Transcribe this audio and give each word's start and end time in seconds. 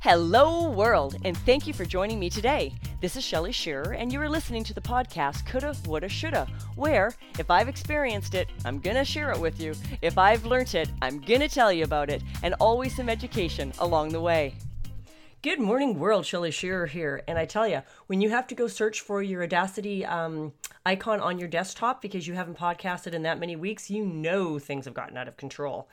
Hello, 0.00 0.70
world, 0.70 1.16
and 1.24 1.36
thank 1.38 1.66
you 1.66 1.74
for 1.74 1.84
joining 1.84 2.20
me 2.20 2.30
today. 2.30 2.72
This 3.00 3.16
is 3.16 3.24
Shelly 3.24 3.50
Shearer, 3.50 3.94
and 3.94 4.12
you 4.12 4.20
are 4.20 4.28
listening 4.28 4.62
to 4.62 4.72
the 4.72 4.80
podcast 4.80 5.44
Coulda, 5.44 5.74
Woulda, 5.86 6.08
Shoulda, 6.08 6.46
where 6.76 7.12
if 7.36 7.50
I've 7.50 7.68
experienced 7.68 8.36
it, 8.36 8.48
I'm 8.64 8.78
gonna 8.78 9.04
share 9.04 9.32
it 9.32 9.40
with 9.40 9.60
you. 9.60 9.74
If 10.00 10.16
I've 10.16 10.44
learnt 10.44 10.76
it, 10.76 10.88
I'm 11.02 11.18
gonna 11.18 11.48
tell 11.48 11.72
you 11.72 11.82
about 11.82 12.10
it, 12.10 12.22
and 12.44 12.54
always 12.60 12.94
some 12.94 13.08
education 13.08 13.72
along 13.80 14.10
the 14.10 14.20
way. 14.20 14.54
Good 15.42 15.58
morning, 15.58 15.98
world. 15.98 16.24
Shelly 16.24 16.52
Shearer 16.52 16.86
here, 16.86 17.24
and 17.26 17.36
I 17.36 17.44
tell 17.44 17.66
you, 17.66 17.82
when 18.06 18.20
you 18.20 18.30
have 18.30 18.46
to 18.48 18.54
go 18.54 18.68
search 18.68 19.00
for 19.00 19.20
your 19.20 19.42
Audacity 19.42 20.06
um, 20.06 20.52
icon 20.86 21.18
on 21.18 21.40
your 21.40 21.48
desktop 21.48 22.00
because 22.00 22.24
you 22.24 22.34
haven't 22.34 22.56
podcasted 22.56 23.14
in 23.14 23.22
that 23.22 23.40
many 23.40 23.56
weeks, 23.56 23.90
you 23.90 24.04
know 24.04 24.60
things 24.60 24.84
have 24.84 24.94
gotten 24.94 25.16
out 25.16 25.26
of 25.26 25.36
control. 25.36 25.88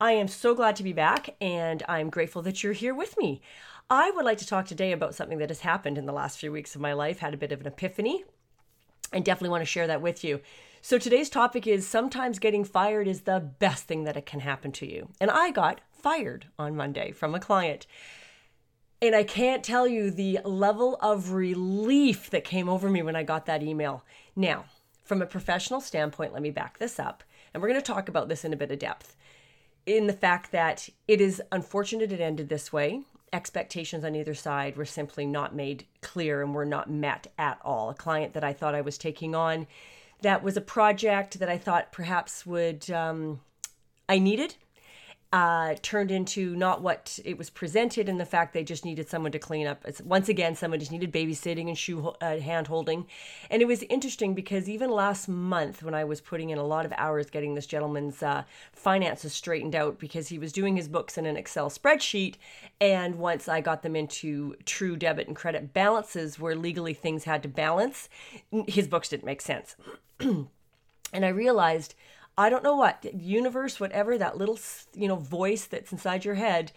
I 0.00 0.12
am 0.12 0.26
so 0.26 0.54
glad 0.54 0.74
to 0.76 0.82
be 0.82 0.92
back, 0.92 1.36
and 1.40 1.82
I'm 1.88 2.10
grateful 2.10 2.42
that 2.42 2.62
you're 2.62 2.72
here 2.72 2.94
with 2.94 3.16
me. 3.16 3.40
I 3.88 4.10
would 4.10 4.24
like 4.24 4.38
to 4.38 4.46
talk 4.46 4.66
today 4.66 4.90
about 4.90 5.14
something 5.14 5.38
that 5.38 5.50
has 5.50 5.60
happened 5.60 5.98
in 5.98 6.06
the 6.06 6.12
last 6.12 6.38
few 6.38 6.50
weeks 6.50 6.74
of 6.74 6.80
my 6.80 6.92
life, 6.92 7.20
had 7.20 7.32
a 7.32 7.36
bit 7.36 7.52
of 7.52 7.60
an 7.60 7.68
epiphany, 7.68 8.24
and 9.12 9.24
definitely 9.24 9.50
want 9.50 9.60
to 9.62 9.66
share 9.66 9.86
that 9.86 10.02
with 10.02 10.24
you. 10.24 10.40
So, 10.82 10.98
today's 10.98 11.30
topic 11.30 11.68
is 11.68 11.86
sometimes 11.86 12.40
getting 12.40 12.64
fired 12.64 13.06
is 13.06 13.20
the 13.20 13.38
best 13.38 13.84
thing 13.84 14.02
that 14.02 14.16
it 14.16 14.26
can 14.26 14.40
happen 14.40 14.72
to 14.72 14.86
you. 14.90 15.10
And 15.20 15.30
I 15.30 15.52
got 15.52 15.80
fired 15.92 16.46
on 16.58 16.74
Monday 16.74 17.12
from 17.12 17.34
a 17.34 17.40
client. 17.40 17.86
And 19.00 19.14
I 19.14 19.22
can't 19.22 19.62
tell 19.62 19.86
you 19.86 20.10
the 20.10 20.40
level 20.44 20.98
of 21.02 21.30
relief 21.30 22.30
that 22.30 22.42
came 22.42 22.68
over 22.68 22.90
me 22.90 23.02
when 23.02 23.16
I 23.16 23.22
got 23.22 23.46
that 23.46 23.62
email. 23.62 24.02
Now, 24.34 24.64
from 25.04 25.22
a 25.22 25.26
professional 25.26 25.80
standpoint, 25.80 26.32
let 26.32 26.42
me 26.42 26.50
back 26.50 26.78
this 26.78 26.98
up. 26.98 27.22
And 27.52 27.62
we're 27.62 27.68
going 27.68 27.80
to 27.80 27.86
talk 27.86 28.08
about 28.08 28.28
this 28.28 28.44
in 28.44 28.52
a 28.52 28.56
bit 28.56 28.72
of 28.72 28.78
depth 28.80 29.14
in 29.86 30.06
the 30.06 30.12
fact 30.12 30.52
that 30.52 30.88
it 31.06 31.20
is 31.20 31.42
unfortunate 31.52 32.12
it 32.12 32.20
ended 32.20 32.48
this 32.48 32.72
way. 32.72 33.02
Expectations 33.32 34.04
on 34.04 34.14
either 34.14 34.34
side 34.34 34.76
were 34.76 34.84
simply 34.84 35.26
not 35.26 35.54
made 35.54 35.86
clear 36.00 36.42
and 36.42 36.54
were 36.54 36.64
not 36.64 36.90
met 36.90 37.26
at 37.38 37.58
all. 37.64 37.90
A 37.90 37.94
client 37.94 38.32
that 38.34 38.44
I 38.44 38.52
thought 38.52 38.74
I 38.74 38.80
was 38.80 38.96
taking 38.96 39.34
on 39.34 39.66
that 40.22 40.42
was 40.42 40.56
a 40.56 40.62
project 40.62 41.38
that 41.38 41.48
I 41.48 41.58
thought 41.58 41.92
perhaps 41.92 42.46
would 42.46 42.90
um, 42.90 43.40
I 44.08 44.18
needed 44.18 44.56
uh, 45.34 45.74
turned 45.82 46.12
into 46.12 46.54
not 46.54 46.80
what 46.80 47.18
it 47.24 47.36
was 47.36 47.50
presented 47.50 48.08
and 48.08 48.20
the 48.20 48.24
fact 48.24 48.54
they 48.54 48.62
just 48.62 48.84
needed 48.84 49.08
someone 49.08 49.32
to 49.32 49.38
clean 49.40 49.66
up. 49.66 49.84
It's, 49.84 50.00
once 50.00 50.28
again, 50.28 50.54
someone 50.54 50.78
just 50.78 50.92
needed 50.92 51.12
babysitting 51.12 51.66
and 51.66 51.76
shoe 51.76 52.14
uh, 52.20 52.38
hand 52.38 52.68
holding. 52.68 53.08
And 53.50 53.60
it 53.60 53.64
was 53.64 53.82
interesting 53.90 54.36
because 54.36 54.68
even 54.68 54.90
last 54.90 55.26
month, 55.26 55.82
when 55.82 55.92
I 55.92 56.04
was 56.04 56.20
putting 56.20 56.50
in 56.50 56.58
a 56.58 56.62
lot 56.62 56.86
of 56.86 56.92
hours 56.96 57.30
getting 57.30 57.56
this 57.56 57.66
gentleman's 57.66 58.22
uh, 58.22 58.44
finances 58.72 59.32
straightened 59.32 59.74
out 59.74 59.98
because 59.98 60.28
he 60.28 60.38
was 60.38 60.52
doing 60.52 60.76
his 60.76 60.86
books 60.86 61.18
in 61.18 61.26
an 61.26 61.36
Excel 61.36 61.68
spreadsheet. 61.68 62.36
And 62.80 63.16
once 63.16 63.48
I 63.48 63.60
got 63.60 63.82
them 63.82 63.96
into 63.96 64.54
true 64.66 64.94
debit 64.94 65.26
and 65.26 65.34
credit 65.34 65.72
balances 65.72 66.38
where 66.38 66.54
legally 66.54 66.94
things 66.94 67.24
had 67.24 67.42
to 67.42 67.48
balance, 67.48 68.08
his 68.68 68.86
books 68.86 69.08
didn't 69.08 69.24
make 69.24 69.40
sense. 69.40 69.74
and 70.20 71.24
I 71.24 71.28
realized 71.28 71.96
I 72.36 72.50
don't 72.50 72.64
know 72.64 72.76
what, 72.76 73.04
universe, 73.14 73.78
whatever, 73.78 74.18
that 74.18 74.36
little, 74.36 74.58
you 74.92 75.06
know, 75.06 75.16
voice 75.16 75.66
that's 75.66 75.92
inside 75.92 76.24
your 76.24 76.34
head. 76.34 76.72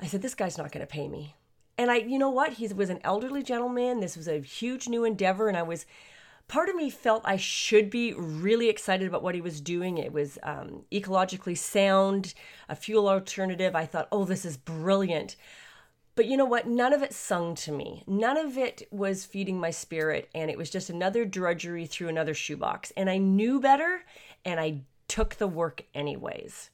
I 0.00 0.06
said, 0.06 0.22
this 0.22 0.34
guy's 0.34 0.58
not 0.58 0.72
going 0.72 0.80
to 0.80 0.86
pay 0.86 1.08
me. 1.08 1.34
And 1.78 1.90
I, 1.90 1.96
you 1.96 2.18
know 2.18 2.30
what? 2.30 2.54
He 2.54 2.68
was 2.68 2.88
an 2.88 3.00
elderly 3.04 3.42
gentleman. 3.42 4.00
This 4.00 4.16
was 4.16 4.28
a 4.28 4.40
huge 4.40 4.88
new 4.88 5.04
endeavor. 5.04 5.48
And 5.48 5.56
I 5.58 5.62
was, 5.62 5.84
part 6.48 6.70
of 6.70 6.74
me 6.74 6.88
felt 6.88 7.22
I 7.26 7.36
should 7.36 7.90
be 7.90 8.14
really 8.14 8.70
excited 8.70 9.06
about 9.06 9.22
what 9.22 9.34
he 9.34 9.42
was 9.42 9.60
doing. 9.60 9.98
It 9.98 10.12
was 10.12 10.38
um, 10.42 10.84
ecologically 10.90 11.56
sound, 11.56 12.32
a 12.68 12.76
fuel 12.76 13.08
alternative. 13.08 13.74
I 13.74 13.84
thought, 13.84 14.08
oh, 14.10 14.24
this 14.24 14.46
is 14.46 14.56
brilliant. 14.56 15.36
But 16.16 16.26
you 16.26 16.38
know 16.38 16.46
what? 16.46 16.66
None 16.66 16.94
of 16.94 17.02
it 17.02 17.12
sung 17.12 17.54
to 17.56 17.72
me. 17.72 18.02
None 18.06 18.38
of 18.38 18.56
it 18.56 18.88
was 18.90 19.26
feeding 19.26 19.60
my 19.60 19.70
spirit. 19.70 20.30
And 20.34 20.50
it 20.50 20.56
was 20.56 20.70
just 20.70 20.88
another 20.88 21.26
drudgery 21.26 21.84
through 21.86 22.08
another 22.08 22.32
shoebox. 22.32 22.90
And 22.96 23.10
I 23.10 23.18
knew 23.18 23.60
better 23.60 24.02
and 24.44 24.58
I 24.58 24.80
took 25.08 25.34
the 25.36 25.46
work 25.46 25.84
anyways. 25.94 26.70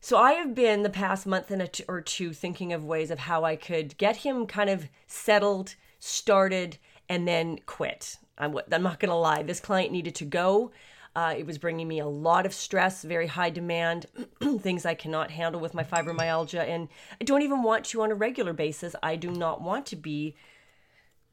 So 0.00 0.18
I 0.18 0.32
have 0.32 0.54
been 0.54 0.82
the 0.82 0.90
past 0.90 1.26
month 1.26 1.50
and 1.50 1.72
t- 1.72 1.84
or 1.88 2.00
two 2.00 2.32
thinking 2.32 2.72
of 2.72 2.84
ways 2.84 3.10
of 3.10 3.20
how 3.20 3.44
I 3.44 3.54
could 3.56 3.96
get 3.98 4.16
him 4.16 4.46
kind 4.46 4.68
of 4.68 4.88
settled, 5.06 5.76
started, 6.00 6.78
and 7.08 7.26
then 7.26 7.60
quit. 7.66 8.18
I'm, 8.36 8.58
I'm 8.70 8.82
not 8.82 9.00
going 9.00 9.10
to 9.10 9.16
lie. 9.16 9.42
This 9.42 9.60
client 9.60 9.92
needed 9.92 10.16
to 10.16 10.24
go. 10.24 10.72
Uh, 11.16 11.34
it 11.34 11.46
was 11.46 11.56
bringing 11.56 11.88
me 11.88 11.98
a 11.98 12.06
lot 12.06 12.44
of 12.44 12.52
stress, 12.52 13.02
very 13.02 13.26
high 13.26 13.48
demand, 13.48 14.04
things 14.60 14.84
I 14.84 14.94
cannot 14.94 15.30
handle 15.30 15.62
with 15.62 15.72
my 15.72 15.82
fibromyalgia. 15.82 16.68
And 16.68 16.88
I 17.18 17.24
don't 17.24 17.40
even 17.40 17.62
want 17.62 17.86
to 17.86 18.02
on 18.02 18.12
a 18.12 18.14
regular 18.14 18.52
basis. 18.52 18.94
I 19.02 19.16
do 19.16 19.30
not 19.30 19.62
want 19.62 19.86
to 19.86 19.96
be 19.96 20.36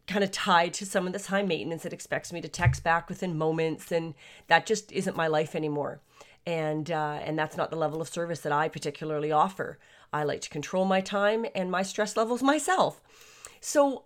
kind 0.07 0.23
of 0.23 0.31
tied 0.31 0.73
to 0.75 0.85
someone 0.85 1.11
that's 1.11 1.25
high 1.25 1.43
maintenance 1.43 1.83
that 1.83 1.91
expects 1.91 2.31
me 2.31 2.39
to 2.39 2.47
text 2.47 2.81
back 2.81 3.09
within 3.09 3.37
moments 3.37 3.91
and 3.91 4.13
that 4.47 4.65
just 4.65 4.89
isn't 4.93 5.17
my 5.17 5.27
life 5.27 5.53
anymore 5.53 5.99
and 6.45 6.91
uh, 6.91 7.19
and 7.23 7.39
that's 7.39 7.55
not 7.55 7.69
the 7.69 7.77
level 7.77 8.01
of 8.01 8.09
service 8.09 8.41
that 8.41 8.51
i 8.51 8.67
particularly 8.67 9.31
offer 9.31 9.79
i 10.11 10.21
like 10.21 10.41
to 10.41 10.49
control 10.49 10.83
my 10.83 10.99
time 10.99 11.45
and 11.55 11.71
my 11.71 11.81
stress 11.81 12.17
levels 12.17 12.43
myself 12.43 13.01
so 13.61 14.03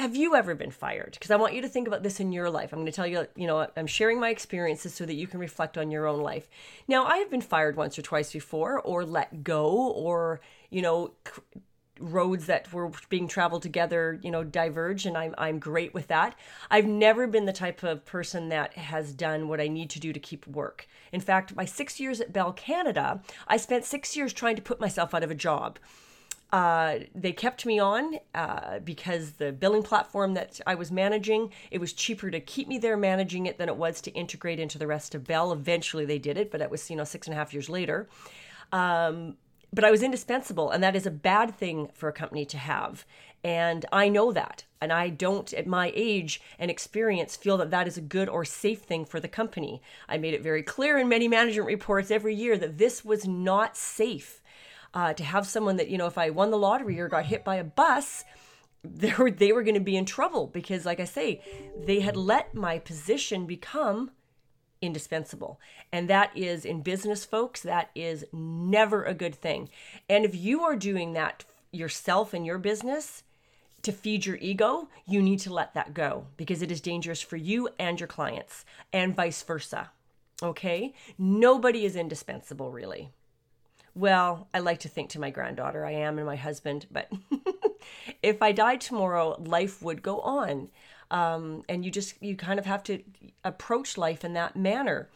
have 0.00 0.16
you 0.16 0.34
ever 0.34 0.54
been 0.54 0.70
fired 0.70 1.12
because 1.12 1.30
i 1.30 1.36
want 1.36 1.54
you 1.54 1.62
to 1.62 1.68
think 1.68 1.86
about 1.86 2.02
this 2.02 2.20
in 2.20 2.32
your 2.32 2.48
life 2.50 2.72
i'm 2.72 2.78
going 2.78 2.86
to 2.86 2.92
tell 2.92 3.06
you 3.06 3.26
you 3.36 3.46
know 3.46 3.66
i'm 3.76 3.86
sharing 3.86 4.18
my 4.18 4.30
experiences 4.30 4.94
so 4.94 5.04
that 5.04 5.14
you 5.14 5.26
can 5.26 5.38
reflect 5.38 5.76
on 5.76 5.90
your 5.90 6.06
own 6.06 6.20
life 6.20 6.48
now 6.88 7.04
i 7.04 7.18
have 7.18 7.30
been 7.30 7.40
fired 7.40 7.76
once 7.76 7.98
or 7.98 8.02
twice 8.02 8.32
before 8.32 8.80
or 8.80 9.04
let 9.04 9.44
go 9.44 9.70
or 9.92 10.40
you 10.70 10.80
know 10.82 11.12
roads 12.00 12.46
that 12.46 12.72
were 12.72 12.90
being 13.08 13.28
traveled 13.28 13.62
together, 13.62 14.18
you 14.22 14.30
know, 14.30 14.42
diverge, 14.42 15.06
and 15.06 15.16
I'm 15.16 15.34
I'm 15.36 15.58
great 15.58 15.92
with 15.94 16.08
that. 16.08 16.34
I've 16.70 16.86
never 16.86 17.26
been 17.26 17.44
the 17.44 17.52
type 17.52 17.82
of 17.82 18.04
person 18.04 18.48
that 18.48 18.74
has 18.74 19.12
done 19.12 19.48
what 19.48 19.60
I 19.60 19.68
need 19.68 19.90
to 19.90 20.00
do 20.00 20.12
to 20.12 20.18
keep 20.18 20.46
work. 20.46 20.88
In 21.12 21.20
fact, 21.20 21.54
my 21.54 21.64
six 21.64 22.00
years 22.00 22.20
at 22.20 22.32
Bell 22.32 22.52
Canada, 22.52 23.22
I 23.46 23.58
spent 23.58 23.84
six 23.84 24.16
years 24.16 24.32
trying 24.32 24.56
to 24.56 24.62
put 24.62 24.80
myself 24.80 25.14
out 25.14 25.22
of 25.22 25.30
a 25.30 25.34
job. 25.34 25.78
Uh, 26.52 27.00
they 27.14 27.32
kept 27.32 27.64
me 27.64 27.78
on 27.78 28.18
uh, 28.34 28.80
because 28.80 29.32
the 29.32 29.52
billing 29.52 29.84
platform 29.84 30.34
that 30.34 30.60
I 30.66 30.74
was 30.74 30.90
managing, 30.90 31.52
it 31.70 31.80
was 31.80 31.92
cheaper 31.92 32.30
to 32.30 32.40
keep 32.40 32.66
me 32.66 32.78
there 32.78 32.96
managing 32.96 33.46
it 33.46 33.56
than 33.56 33.68
it 33.68 33.76
was 33.76 34.00
to 34.02 34.10
integrate 34.12 34.58
into 34.58 34.76
the 34.76 34.88
rest 34.88 35.14
of 35.14 35.24
Bell. 35.24 35.52
Eventually, 35.52 36.04
they 36.04 36.18
did 36.18 36.36
it, 36.36 36.50
but 36.50 36.60
it 36.60 36.70
was 36.70 36.90
you 36.90 36.96
know 36.96 37.04
six 37.04 37.26
and 37.26 37.34
a 37.34 37.36
half 37.36 37.52
years 37.52 37.68
later. 37.68 38.08
Um, 38.72 39.36
but 39.72 39.84
I 39.84 39.90
was 39.92 40.02
indispensable, 40.02 40.70
and 40.70 40.82
that 40.82 40.96
is 40.96 41.06
a 41.06 41.12
bad 41.12 41.54
thing 41.54 41.90
for 41.94 42.08
a 42.08 42.12
company 42.12 42.44
to 42.46 42.58
have. 42.58 43.04
And 43.44 43.86
I 43.92 44.08
know 44.08 44.32
that. 44.32 44.64
And 44.80 44.92
I 44.92 45.08
don't, 45.08 45.52
at 45.54 45.66
my 45.66 45.92
age 45.94 46.40
and 46.58 46.70
experience, 46.70 47.36
feel 47.36 47.56
that 47.58 47.70
that 47.70 47.86
is 47.86 47.96
a 47.96 48.02
good 48.02 48.28
or 48.28 48.44
safe 48.44 48.80
thing 48.80 49.04
for 49.04 49.20
the 49.20 49.28
company. 49.28 49.80
I 50.08 50.18
made 50.18 50.34
it 50.34 50.42
very 50.42 50.62
clear 50.62 50.98
in 50.98 51.08
many 51.08 51.28
management 51.28 51.66
reports 51.66 52.10
every 52.10 52.34
year 52.34 52.58
that 52.58 52.78
this 52.78 53.04
was 53.04 53.26
not 53.26 53.76
safe. 53.76 54.42
Uh, 54.92 55.12
to 55.12 55.22
have 55.22 55.46
someone 55.46 55.76
that, 55.76 55.88
you 55.88 55.96
know, 55.96 56.06
if 56.06 56.18
I 56.18 56.30
won 56.30 56.50
the 56.50 56.58
lottery 56.58 56.98
or 56.98 57.08
got 57.08 57.26
hit 57.26 57.44
by 57.44 57.56
a 57.56 57.64
bus, 57.64 58.24
they 58.84 59.12
were, 59.12 59.30
they 59.30 59.52
were 59.52 59.62
going 59.62 59.74
to 59.74 59.80
be 59.80 59.96
in 59.96 60.04
trouble 60.04 60.46
because, 60.46 60.84
like 60.84 61.00
I 61.00 61.04
say, 61.04 61.42
they 61.78 62.00
had 62.00 62.16
let 62.16 62.54
my 62.54 62.78
position 62.78 63.46
become 63.46 64.10
indispensable. 64.82 65.60
And 65.92 66.08
that 66.08 66.36
is 66.36 66.64
in 66.64 66.82
business, 66.82 67.24
folks, 67.24 67.60
that 67.62 67.90
is 67.94 68.24
never 68.32 69.04
a 69.04 69.14
good 69.14 69.34
thing. 69.34 69.68
And 70.08 70.24
if 70.24 70.34
you 70.34 70.62
are 70.62 70.76
doing 70.76 71.12
that 71.12 71.44
yourself 71.70 72.34
in 72.34 72.44
your 72.44 72.58
business 72.58 73.22
to 73.82 73.92
feed 73.92 74.26
your 74.26 74.36
ego, 74.36 74.88
you 75.06 75.22
need 75.22 75.38
to 75.40 75.52
let 75.52 75.74
that 75.74 75.94
go 75.94 76.26
because 76.36 76.62
it 76.62 76.70
is 76.70 76.80
dangerous 76.80 77.20
for 77.20 77.36
you 77.36 77.68
and 77.78 77.98
your 77.98 78.06
clients, 78.06 78.64
and 78.92 79.16
vice 79.16 79.42
versa. 79.42 79.90
Okay? 80.42 80.94
Nobody 81.18 81.84
is 81.84 81.96
indispensable, 81.96 82.70
really. 82.70 83.10
Well, 83.94 84.48
I 84.54 84.60
like 84.60 84.80
to 84.80 84.88
think 84.88 85.10
to 85.10 85.20
my 85.20 85.30
granddaughter 85.30 85.84
I 85.84 85.92
am 85.92 86.18
and 86.18 86.26
my 86.26 86.36
husband, 86.36 86.86
but 86.90 87.10
if 88.22 88.40
I 88.42 88.52
died 88.52 88.80
tomorrow, 88.80 89.36
life 89.40 89.82
would 89.82 90.02
go 90.02 90.20
on. 90.20 90.68
Um, 91.10 91.64
and 91.68 91.84
you 91.84 91.90
just 91.90 92.22
you 92.22 92.36
kind 92.36 92.58
of 92.58 92.66
have 92.66 92.84
to 92.84 93.02
approach 93.44 93.98
life 93.98 94.24
in 94.24 94.34
that 94.34 94.54
manner. 94.54 95.08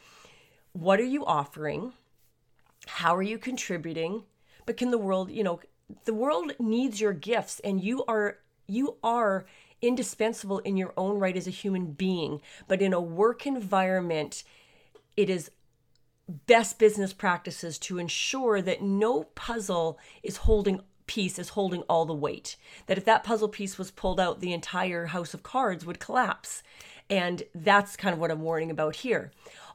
What 0.73 0.99
are 0.99 1.05
you 1.05 1.25
offering? 1.25 1.93
How 2.87 3.15
are 3.15 3.23
you 3.23 3.39
contributing? 3.39 4.25
But 4.67 4.77
can 4.77 4.91
the 4.91 4.99
world 4.99 5.31
you 5.31 5.45
know 5.45 5.61
the 6.05 6.15
world 6.15 6.53
needs 6.59 7.01
your 7.01 7.13
gifts 7.13 7.61
and 7.61 7.83
you 7.83 8.05
are 8.07 8.39
you 8.67 8.97
are 9.05 9.45
indispensable 9.83 10.59
in 10.61 10.77
your 10.77 10.93
own 10.97 11.19
right 11.19 11.37
as 11.37 11.47
a 11.47 11.51
human 11.51 11.93
being. 11.93 12.41
But 12.67 12.83
in 12.83 12.93
a 12.93 13.01
work 13.01 13.47
environment 13.47 14.43
it 15.17 15.31
is 15.31 15.51
best 16.29 16.79
business 16.79 17.13
practices 17.13 17.79
to 17.79 17.99
ensure 17.99 18.63
that 18.63 18.83
no 18.83 19.25
puzzle 19.35 19.99
is 20.23 20.39
holding 20.39 20.81
piece 21.07 21.39
is 21.39 21.51
holding 21.51 21.83
all 21.83 22.07
the 22.07 22.15
weight. 22.15 22.57
That 22.87 22.99
if 22.99 23.05
that 23.05 23.25
puzzle 23.25 23.49
piece 23.49 23.77
was 23.77 23.91
pulled 23.91 24.19
out, 24.19 24.41
the 24.41 24.53
entire 24.53 25.07
house 25.07 25.35
of 25.35 25.43
cards 25.43 25.85
would 25.85 26.01
collapse. 26.01 26.63
And 27.11 27.43
that's 27.55 27.97
kind 27.97 28.15
of 28.15 28.19
what 28.19 28.31
I'm 28.31 28.41
warning 28.41 28.71
about 28.71 28.97
here. 28.97 29.31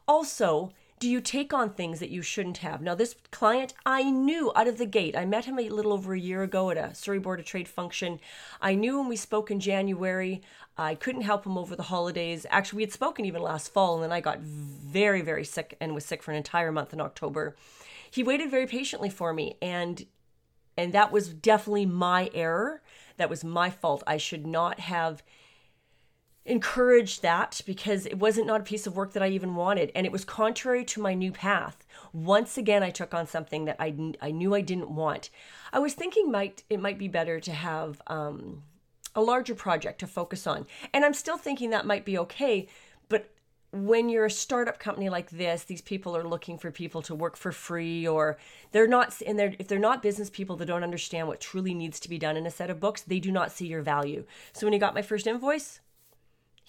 Also, 0.08 0.72
do 1.00 1.10
you 1.10 1.22
take 1.22 1.54
on 1.54 1.70
things 1.70 2.00
that 2.00 2.10
you 2.10 2.22
shouldn't 2.22 2.58
have? 2.58 2.82
Now, 2.82 2.94
this 2.94 3.16
client, 3.32 3.74
I 3.86 4.04
knew 4.04 4.52
out 4.56 4.68
of 4.68 4.78
the 4.78 4.86
gate. 4.86 5.16
I 5.16 5.26
met 5.26 5.46
him 5.46 5.58
a 5.58 5.70
little 5.70 5.94
over 5.94 6.14
a 6.14 6.20
year 6.20 6.44
ago 6.44 6.70
at 6.70 6.78
a 6.78 6.94
Surrey 6.94 7.20
Board 7.20 7.40
of 7.40 7.46
Trade 7.46 7.70
function. 7.70 8.20
I 8.62 8.76
knew 8.76 9.00
when 9.00 9.08
we 9.08 9.16
spoke 9.16 9.50
in 9.50 9.62
January. 9.62 10.42
I 10.78 10.96
couldn't 10.96 11.22
help 11.22 11.46
him 11.46 11.58
over 11.58 11.76
the 11.76 11.84
holidays. 11.84 12.46
Actually, 12.50 12.78
we 12.78 12.84
had 12.84 12.92
spoken 12.92 13.26
even 13.26 13.42
last 13.42 13.72
fall, 13.72 13.96
and 13.96 14.04
then 14.04 14.12
I 14.12 14.20
got 14.20 14.40
very, 14.40 15.22
very 15.22 15.46
sick 15.46 15.78
and 15.80 15.96
was 15.96 16.06
sick 16.06 16.22
for 16.22 16.32
an 16.32 16.38
entire 16.38 16.72
month 16.72 16.92
in 16.92 17.00
October. 17.00 17.56
He 18.12 18.22
waited 18.22 18.52
very 18.52 18.68
patiently 18.68 19.10
for 19.10 19.34
me, 19.34 19.56
and 19.62 20.06
and 20.78 20.94
that 20.94 21.12
was 21.12 21.30
definitely 21.34 21.86
my 21.86 22.30
error. 22.34 22.82
That 23.18 23.30
was 23.30 23.44
my 23.44 23.70
fault. 23.70 24.04
I 24.08 24.18
should 24.18 24.48
not 24.48 24.80
have 24.80 25.24
encouraged 26.50 27.22
that 27.22 27.62
because 27.66 28.06
it 28.06 28.20
wasn't 28.20 28.48
not 28.48 28.62
a 28.62 28.64
piece 28.64 28.88
of 28.88 28.96
work 28.96 29.14
that 29.14 29.24
I 29.24 29.30
even 29.30 29.56
wanted 29.56 29.92
and 29.96 30.06
it 30.06 30.12
was 30.12 30.26
contrary 30.26 30.84
to 30.86 31.02
my 31.02 31.14
new 31.14 31.32
path. 31.32 31.86
Once 32.14 32.58
again 32.58 32.84
I 32.84 32.90
took 32.90 33.14
on 33.14 33.28
something 33.28 33.66
that 33.66 33.78
I, 33.80 33.94
I 34.22 34.32
knew 34.32 34.56
I 34.56 34.62
didn't 34.62 34.90
want. 34.90 35.30
I 35.72 35.80
was 35.80 35.94
thinking 35.94 36.32
might 36.32 36.64
it 36.70 36.80
might 36.80 36.98
be 36.98 37.08
better 37.08 37.40
to 37.40 37.52
have 37.52 38.02
um, 38.08 38.64
a 39.16 39.22
larger 39.22 39.56
project 39.56 40.00
to 40.00 40.08
focus 40.08 40.48
on. 40.48 40.66
And 40.94 41.06
I'm 41.06 41.14
still 41.14 41.38
thinking 41.38 41.70
that 41.70 41.86
might 41.86 42.06
be 42.06 42.18
okay, 42.18 42.68
but 43.10 43.30
when 43.72 44.10
you're 44.10 44.26
a 44.26 44.32
startup 44.32 44.80
company 44.80 45.10
like 45.10 45.30
this, 45.30 45.64
these 45.64 45.82
people 45.82 46.18
are 46.18 46.28
looking 46.28 46.58
for 46.58 46.72
people 46.72 47.02
to 47.04 47.14
work 47.14 47.38
for 47.38 47.52
free, 47.52 48.08
or 48.08 48.38
they're 48.72 48.88
not, 48.88 49.22
and 49.26 49.38
they're, 49.38 49.54
if 49.60 49.68
they're 49.68 49.78
not 49.78 50.02
business 50.02 50.30
people 50.30 50.56
that 50.56 50.66
don't 50.66 50.84
understand 50.84 51.28
what 51.28 51.40
truly 51.40 51.76
needs 51.76 52.00
to 52.00 52.10
be 52.10 52.18
done 52.18 52.36
in 52.36 52.48
a 52.48 52.52
set 52.52 52.72
of 52.72 52.80
books, 52.80 53.02
they 53.02 53.20
do 53.20 53.32
not 53.32 53.52
see 53.52 53.68
your 53.68 53.84
value. 53.84 54.26
So 54.54 54.66
when 54.66 54.74
he 54.74 54.80
got 54.80 54.96
my 54.96 55.04
first 55.04 55.28
invoice, 55.28 55.82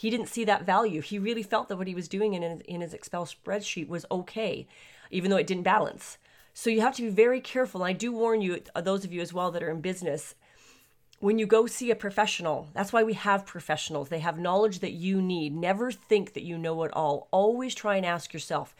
he 0.00 0.08
didn't 0.08 0.30
see 0.30 0.46
that 0.46 0.64
value. 0.64 1.02
He 1.02 1.18
really 1.18 1.42
felt 1.42 1.68
that 1.68 1.76
what 1.76 1.86
he 1.86 1.94
was 1.94 2.08
doing 2.08 2.32
in 2.32 2.40
his, 2.40 2.60
in 2.62 2.80
his 2.80 2.94
Excel 2.94 3.26
spreadsheet 3.26 3.86
was 3.86 4.06
okay, 4.10 4.66
even 5.10 5.30
though 5.30 5.36
it 5.36 5.46
didn't 5.46 5.64
balance. 5.64 6.16
So 6.54 6.70
you 6.70 6.80
have 6.80 6.96
to 6.96 7.02
be 7.02 7.10
very 7.10 7.38
careful. 7.38 7.82
And 7.82 7.90
I 7.90 7.92
do 7.92 8.10
warn 8.10 8.40
you, 8.40 8.62
uh, 8.74 8.80
those 8.80 9.04
of 9.04 9.12
you 9.12 9.20
as 9.20 9.34
well 9.34 9.50
that 9.50 9.62
are 9.62 9.68
in 9.68 9.82
business, 9.82 10.34
when 11.18 11.38
you 11.38 11.44
go 11.44 11.66
see 11.66 11.90
a 11.90 11.94
professional, 11.94 12.68
that's 12.72 12.94
why 12.94 13.02
we 13.02 13.12
have 13.12 13.44
professionals. 13.44 14.08
They 14.08 14.20
have 14.20 14.38
knowledge 14.38 14.78
that 14.78 14.92
you 14.92 15.20
need. 15.20 15.54
Never 15.54 15.92
think 15.92 16.32
that 16.32 16.44
you 16.44 16.56
know 16.56 16.82
it 16.84 16.92
all. 16.94 17.28
Always 17.30 17.74
try 17.74 17.96
and 17.96 18.06
ask 18.06 18.32
yourself, 18.32 18.74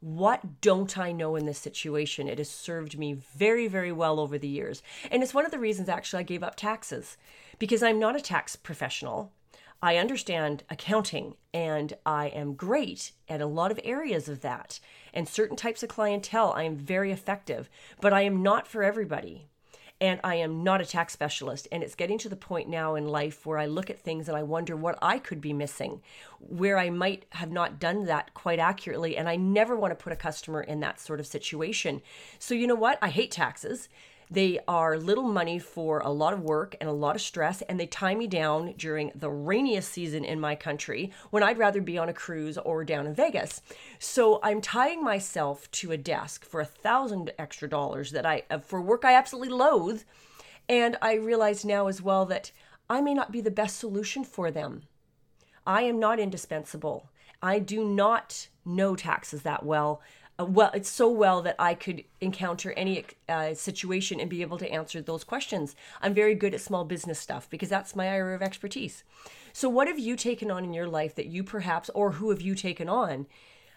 what 0.00 0.60
don't 0.60 0.98
I 0.98 1.10
know 1.10 1.36
in 1.36 1.46
this 1.46 1.58
situation? 1.58 2.28
It 2.28 2.36
has 2.36 2.50
served 2.50 2.98
me 2.98 3.14
very, 3.14 3.66
very 3.66 3.92
well 3.92 4.20
over 4.20 4.36
the 4.36 4.46
years. 4.46 4.82
And 5.10 5.22
it's 5.22 5.32
one 5.32 5.46
of 5.46 5.52
the 5.52 5.58
reasons 5.58 5.88
actually 5.88 6.20
I 6.20 6.24
gave 6.24 6.42
up 6.42 6.54
taxes 6.54 7.16
because 7.58 7.82
I'm 7.82 7.98
not 7.98 8.14
a 8.14 8.20
tax 8.20 8.56
professional. 8.56 9.32
I 9.82 9.96
understand 9.96 10.64
accounting 10.70 11.34
and 11.52 11.94
I 12.04 12.28
am 12.28 12.54
great 12.54 13.12
at 13.28 13.40
a 13.40 13.46
lot 13.46 13.70
of 13.70 13.80
areas 13.84 14.28
of 14.28 14.40
that. 14.40 14.80
And 15.12 15.28
certain 15.28 15.56
types 15.56 15.82
of 15.82 15.88
clientele, 15.88 16.52
I 16.56 16.64
am 16.64 16.76
very 16.76 17.12
effective, 17.12 17.68
but 18.00 18.12
I 18.12 18.22
am 18.22 18.42
not 18.42 18.66
for 18.66 18.82
everybody. 18.82 19.48
And 19.98 20.20
I 20.22 20.34
am 20.34 20.62
not 20.62 20.82
a 20.82 20.86
tax 20.86 21.14
specialist. 21.14 21.68
And 21.72 21.82
it's 21.82 21.94
getting 21.94 22.18
to 22.18 22.28
the 22.28 22.36
point 22.36 22.68
now 22.68 22.96
in 22.96 23.08
life 23.08 23.46
where 23.46 23.58
I 23.58 23.64
look 23.64 23.88
at 23.88 23.98
things 23.98 24.28
and 24.28 24.36
I 24.36 24.42
wonder 24.42 24.76
what 24.76 24.98
I 25.00 25.18
could 25.18 25.40
be 25.40 25.54
missing, 25.54 26.02
where 26.38 26.76
I 26.76 26.90
might 26.90 27.24
have 27.30 27.50
not 27.50 27.80
done 27.80 28.04
that 28.04 28.34
quite 28.34 28.58
accurately. 28.58 29.16
And 29.16 29.26
I 29.26 29.36
never 29.36 29.74
want 29.74 29.92
to 29.92 30.02
put 30.02 30.12
a 30.12 30.16
customer 30.16 30.60
in 30.60 30.80
that 30.80 31.00
sort 31.00 31.18
of 31.18 31.26
situation. 31.26 32.02
So, 32.38 32.54
you 32.54 32.66
know 32.66 32.74
what? 32.74 32.98
I 33.00 33.08
hate 33.08 33.30
taxes. 33.30 33.88
They 34.30 34.58
are 34.66 34.98
little 34.98 35.24
money 35.24 35.58
for 35.60 36.00
a 36.00 36.10
lot 36.10 36.32
of 36.32 36.42
work 36.42 36.74
and 36.80 36.90
a 36.90 36.92
lot 36.92 37.14
of 37.14 37.22
stress, 37.22 37.62
and 37.62 37.78
they 37.78 37.86
tie 37.86 38.14
me 38.14 38.26
down 38.26 38.74
during 38.76 39.12
the 39.14 39.30
rainiest 39.30 39.92
season 39.92 40.24
in 40.24 40.40
my 40.40 40.56
country 40.56 41.12
when 41.30 41.44
I'd 41.44 41.58
rather 41.58 41.80
be 41.80 41.96
on 41.96 42.08
a 42.08 42.12
cruise 42.12 42.58
or 42.58 42.84
down 42.84 43.06
in 43.06 43.14
Vegas. 43.14 43.62
So 44.00 44.40
I'm 44.42 44.60
tying 44.60 45.02
myself 45.02 45.70
to 45.72 45.92
a 45.92 45.96
desk 45.96 46.44
for 46.44 46.60
a 46.60 46.64
thousand 46.64 47.32
extra 47.38 47.68
dollars 47.68 48.10
that 48.10 48.26
I 48.26 48.42
uh, 48.50 48.58
for 48.58 48.80
work 48.80 49.04
I 49.04 49.14
absolutely 49.14 49.54
loathe, 49.54 50.02
and 50.68 50.96
I 51.00 51.14
realize 51.14 51.64
now 51.64 51.86
as 51.86 52.02
well 52.02 52.26
that 52.26 52.50
I 52.90 53.00
may 53.00 53.14
not 53.14 53.30
be 53.30 53.40
the 53.40 53.50
best 53.50 53.78
solution 53.78 54.24
for 54.24 54.50
them. 54.50 54.82
I 55.64 55.82
am 55.82 56.00
not 56.00 56.18
indispensable. 56.18 57.10
I 57.42 57.60
do 57.60 57.84
not 57.84 58.48
know 58.64 58.96
taxes 58.96 59.42
that 59.42 59.64
well 59.64 60.00
well 60.38 60.70
it's 60.74 60.90
so 60.90 61.08
well 61.08 61.40
that 61.40 61.56
i 61.58 61.72
could 61.74 62.04
encounter 62.20 62.72
any 62.72 63.04
uh, 63.28 63.54
situation 63.54 64.20
and 64.20 64.30
be 64.30 64.42
able 64.42 64.58
to 64.58 64.70
answer 64.70 65.00
those 65.00 65.24
questions. 65.24 65.74
I'm 66.02 66.14
very 66.14 66.34
good 66.34 66.54
at 66.54 66.60
small 66.60 66.84
business 66.84 67.18
stuff 67.18 67.48
because 67.50 67.68
that's 67.68 67.96
my 67.96 68.06
area 68.06 68.34
of 68.36 68.42
expertise. 68.42 69.04
So 69.52 69.68
what 69.68 69.88
have 69.88 69.98
you 69.98 70.16
taken 70.16 70.50
on 70.50 70.64
in 70.64 70.74
your 70.74 70.86
life 70.86 71.14
that 71.14 71.26
you 71.26 71.42
perhaps 71.42 71.90
or 71.90 72.12
who 72.12 72.30
have 72.30 72.40
you 72.40 72.54
taken 72.54 72.88
on? 72.88 73.26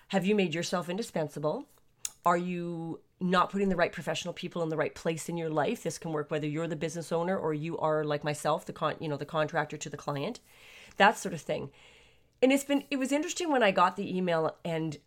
Have 0.10 0.26
you 0.26 0.36
made 0.36 0.54
yourself 0.54 0.90
indispensable? 0.90 1.66
Are 2.26 2.38
you 2.38 3.00
not 3.22 3.50
putting 3.50 3.70
the 3.70 3.76
right 3.76 3.92
professional 3.92 4.34
people 4.34 4.62
in 4.64 4.70
the 4.70 4.78
right 4.78 4.94
place 4.94 5.30
in 5.30 5.38
your 5.38 5.50
life? 5.50 5.84
This 5.84 5.98
can 5.98 6.12
work 6.12 6.30
whether 6.32 6.48
you're 6.48 6.68
the 6.68 6.76
business 6.76 7.12
owner 7.12 7.38
or 7.38 7.54
you 7.54 7.78
are 7.78 8.04
like 8.04 8.24
myself 8.24 8.66
the 8.66 8.74
con 8.74 8.96
you 9.00 9.08
know 9.08 9.18
the 9.18 9.26
contractor 9.26 9.78
to 9.78 9.90
the 9.90 9.98
client 9.98 10.40
that 10.98 11.18
sort 11.18 11.34
of 11.34 11.42
thing. 11.42 11.72
And 12.42 12.52
it's 12.52 12.64
been 12.64 12.84
it 12.92 12.98
was 12.98 13.12
interesting 13.12 13.52
when 13.52 13.64
i 13.64 13.72
got 13.72 13.96
the 13.96 14.16
email 14.16 14.56
and 14.64 14.98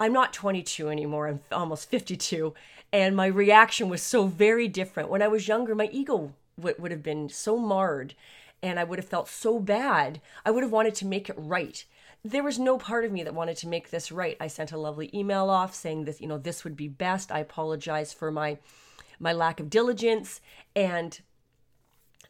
I'm 0.00 0.14
not 0.14 0.32
22 0.32 0.88
anymore. 0.88 1.28
I'm 1.28 1.40
almost 1.52 1.90
52. 1.90 2.54
And 2.90 3.14
my 3.14 3.26
reaction 3.26 3.90
was 3.90 4.02
so 4.02 4.26
very 4.26 4.66
different. 4.66 5.10
When 5.10 5.22
I 5.22 5.28
was 5.28 5.46
younger, 5.46 5.74
my 5.74 5.90
ego 5.92 6.32
w- 6.58 6.74
would 6.78 6.90
have 6.90 7.02
been 7.02 7.28
so 7.28 7.58
marred 7.58 8.14
and 8.62 8.80
I 8.80 8.84
would 8.84 8.98
have 8.98 9.08
felt 9.08 9.28
so 9.28 9.60
bad. 9.60 10.20
I 10.44 10.50
would 10.50 10.62
have 10.62 10.72
wanted 10.72 10.94
to 10.96 11.06
make 11.06 11.28
it 11.28 11.36
right. 11.38 11.84
There 12.24 12.42
was 12.42 12.58
no 12.58 12.78
part 12.78 13.04
of 13.04 13.12
me 13.12 13.22
that 13.22 13.34
wanted 13.34 13.58
to 13.58 13.68
make 13.68 13.90
this 13.90 14.10
right. 14.10 14.36
I 14.40 14.48
sent 14.48 14.72
a 14.72 14.78
lovely 14.78 15.10
email 15.14 15.48
off 15.50 15.74
saying 15.74 16.04
this, 16.04 16.20
you 16.20 16.26
know, 16.26 16.38
this 16.38 16.64
would 16.64 16.76
be 16.76 16.88
best. 16.88 17.30
I 17.30 17.40
apologize 17.40 18.12
for 18.12 18.30
my 18.30 18.58
my 19.22 19.34
lack 19.34 19.60
of 19.60 19.68
diligence 19.68 20.40
and 20.74 21.20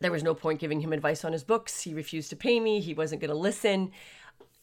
there 0.01 0.11
was 0.11 0.25
no 0.25 0.35
point 0.35 0.59
giving 0.59 0.81
him 0.81 0.93
advice 0.93 1.25
on 1.25 1.33
his 1.33 1.45
books. 1.45 1.83
He 1.83 1.95
refused 1.95 2.31
to 2.31 2.37
pay 2.37 2.59
me. 2.59 2.81
He 2.81 2.95
wasn't 2.95 3.21
going 3.21 3.31
to 3.31 3.37
listen 3.37 3.93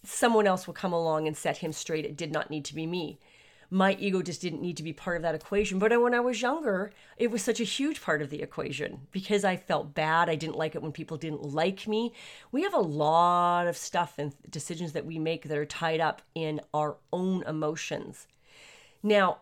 someone 0.07 0.47
else 0.47 0.65
will 0.65 0.73
come 0.73 0.93
along 0.93 1.27
and 1.27 1.35
set 1.35 1.57
him 1.57 1.71
straight. 1.71 2.05
It 2.05 2.17
did 2.17 2.31
not 2.31 2.49
need 2.49 2.65
to 2.65 2.75
be 2.75 2.85
me. 2.85 3.19
My 3.69 3.97
ego 3.99 4.21
just 4.21 4.41
didn't 4.41 4.61
need 4.61 4.77
to 4.77 4.83
be 4.83 4.93
part 4.93 5.17
of 5.17 5.23
that 5.23 5.35
equation. 5.35 5.77
But 5.77 6.01
when 6.01 6.13
I 6.13 6.21
was 6.21 6.41
younger, 6.41 6.93
it 7.17 7.29
was 7.29 7.41
such 7.41 7.59
a 7.59 7.65
huge 7.65 8.01
part 8.01 8.21
of 8.21 8.29
the 8.29 8.41
equation 8.41 9.07
because 9.11 9.43
I 9.43 9.57
felt 9.57 9.93
bad. 9.93 10.29
I 10.29 10.35
didn't 10.35 10.55
like 10.55 10.73
it 10.73 10.81
when 10.81 10.93
people 10.93 11.17
didn't 11.17 11.43
like 11.43 11.85
me. 11.85 12.13
We 12.53 12.63
have 12.63 12.73
a 12.73 12.79
lot 12.79 13.67
of 13.67 13.75
stuff 13.75 14.13
and 14.17 14.33
decisions 14.49 14.93
that 14.93 15.05
we 15.05 15.19
make 15.19 15.43
that 15.43 15.57
are 15.57 15.65
tied 15.65 15.99
up 15.99 16.21
in 16.33 16.61
our 16.73 16.95
own 17.11 17.43
emotions. 17.43 18.27
Now, 19.03 19.39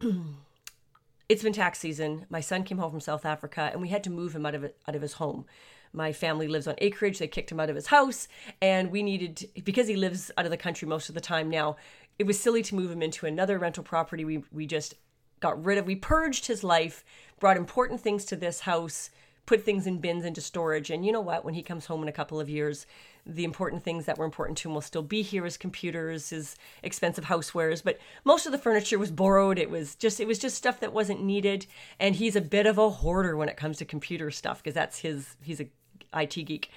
it's 1.28 1.44
been 1.44 1.52
tax 1.52 1.78
season. 1.78 2.26
My 2.28 2.40
son 2.40 2.64
came 2.64 2.78
home 2.78 2.90
from 2.90 3.00
South 3.00 3.24
Africa 3.24 3.70
and 3.72 3.80
we 3.80 3.88
had 3.88 4.02
to 4.04 4.10
move 4.10 4.34
him 4.34 4.44
out 4.44 4.56
of 4.56 4.64
out 4.64 4.96
of 4.96 5.02
his 5.02 5.14
home 5.14 5.46
my 5.92 6.12
family 6.12 6.48
lives 6.48 6.66
on 6.66 6.74
acreage. 6.78 7.18
They 7.18 7.28
kicked 7.28 7.50
him 7.50 7.60
out 7.60 7.70
of 7.70 7.76
his 7.76 7.88
house, 7.88 8.28
and 8.60 8.90
we 8.90 9.02
needed 9.02 9.48
because 9.64 9.88
he 9.88 9.96
lives 9.96 10.30
out 10.36 10.44
of 10.44 10.50
the 10.50 10.56
country 10.56 10.86
most 10.86 11.08
of 11.08 11.14
the 11.14 11.20
time 11.20 11.50
now. 11.50 11.76
It 12.18 12.26
was 12.26 12.38
silly 12.38 12.62
to 12.64 12.74
move 12.74 12.90
him 12.90 13.02
into 13.02 13.26
another 13.26 13.58
rental 13.58 13.82
property. 13.82 14.24
We 14.24 14.44
we 14.52 14.66
just 14.66 14.94
got 15.40 15.62
rid 15.64 15.78
of. 15.78 15.86
We 15.86 15.96
purged 15.96 16.46
his 16.46 16.62
life, 16.62 17.04
brought 17.38 17.56
important 17.56 18.00
things 18.00 18.24
to 18.26 18.36
this 18.36 18.60
house, 18.60 19.10
put 19.46 19.64
things 19.64 19.86
in 19.86 19.98
bins 19.98 20.24
into 20.24 20.40
storage. 20.40 20.90
And 20.90 21.04
you 21.04 21.12
know 21.12 21.20
what? 21.20 21.44
When 21.44 21.54
he 21.54 21.62
comes 21.62 21.86
home 21.86 22.02
in 22.02 22.08
a 22.08 22.12
couple 22.12 22.38
of 22.38 22.48
years, 22.48 22.86
the 23.26 23.44
important 23.44 23.82
things 23.82 24.04
that 24.04 24.18
were 24.18 24.24
important 24.24 24.58
to 24.58 24.68
him 24.68 24.74
will 24.74 24.80
still 24.80 25.02
be 25.02 25.22
here: 25.22 25.44
his 25.44 25.56
computers, 25.56 26.30
his 26.30 26.56
expensive 26.82 27.24
housewares. 27.24 27.82
But 27.82 27.98
most 28.24 28.46
of 28.46 28.52
the 28.52 28.58
furniture 28.58 28.98
was 28.98 29.10
borrowed. 29.10 29.58
It 29.58 29.70
was 29.70 29.94
just 29.94 30.20
it 30.20 30.26
was 30.26 30.38
just 30.38 30.56
stuff 30.56 30.80
that 30.80 30.92
wasn't 30.92 31.22
needed. 31.22 31.66
And 31.98 32.14
he's 32.14 32.36
a 32.36 32.40
bit 32.40 32.66
of 32.66 32.78
a 32.78 32.90
hoarder 32.90 33.36
when 33.36 33.48
it 33.48 33.56
comes 33.56 33.78
to 33.78 33.84
computer 33.84 34.30
stuff 34.30 34.62
because 34.62 34.74
that's 34.74 35.00
his. 35.00 35.36
He's 35.42 35.60
a 35.60 35.68
IT 36.14 36.34
geek. 36.46 36.70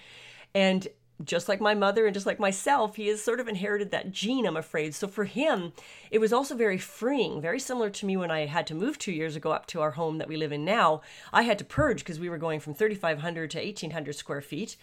And 0.53 0.87
just 1.23 1.47
like 1.47 1.61
my 1.61 1.73
mother 1.73 2.05
and 2.05 2.13
just 2.13 2.25
like 2.25 2.39
myself, 2.39 2.95
he 2.95 3.07
has 3.07 3.21
sort 3.21 3.39
of 3.39 3.47
inherited 3.47 3.91
that 3.91 4.11
gene, 4.11 4.45
I'm 4.45 4.57
afraid. 4.57 4.95
So 4.95 5.07
for 5.07 5.25
him, 5.25 5.73
it 6.11 6.19
was 6.19 6.33
also 6.33 6.55
very 6.55 6.77
freeing, 6.77 7.41
very 7.41 7.59
similar 7.59 7.89
to 7.91 8.05
me 8.05 8.17
when 8.17 8.31
I 8.31 8.45
had 8.45 8.67
to 8.67 8.75
move 8.75 8.97
two 8.97 9.11
years 9.11 9.35
ago 9.35 9.51
up 9.51 9.65
to 9.67 9.81
our 9.81 9.91
home 9.91 10.17
that 10.17 10.27
we 10.27 10.37
live 10.37 10.51
in 10.51 10.65
now. 10.65 11.01
I 11.31 11.43
had 11.43 11.59
to 11.59 11.65
purge 11.65 11.99
because 11.99 12.19
we 12.19 12.29
were 12.29 12.37
going 12.37 12.59
from 12.59 12.73
3,500 12.73 13.51
to 13.51 13.57
1,800 13.59 14.15
square 14.15 14.41
feet. 14.41 14.75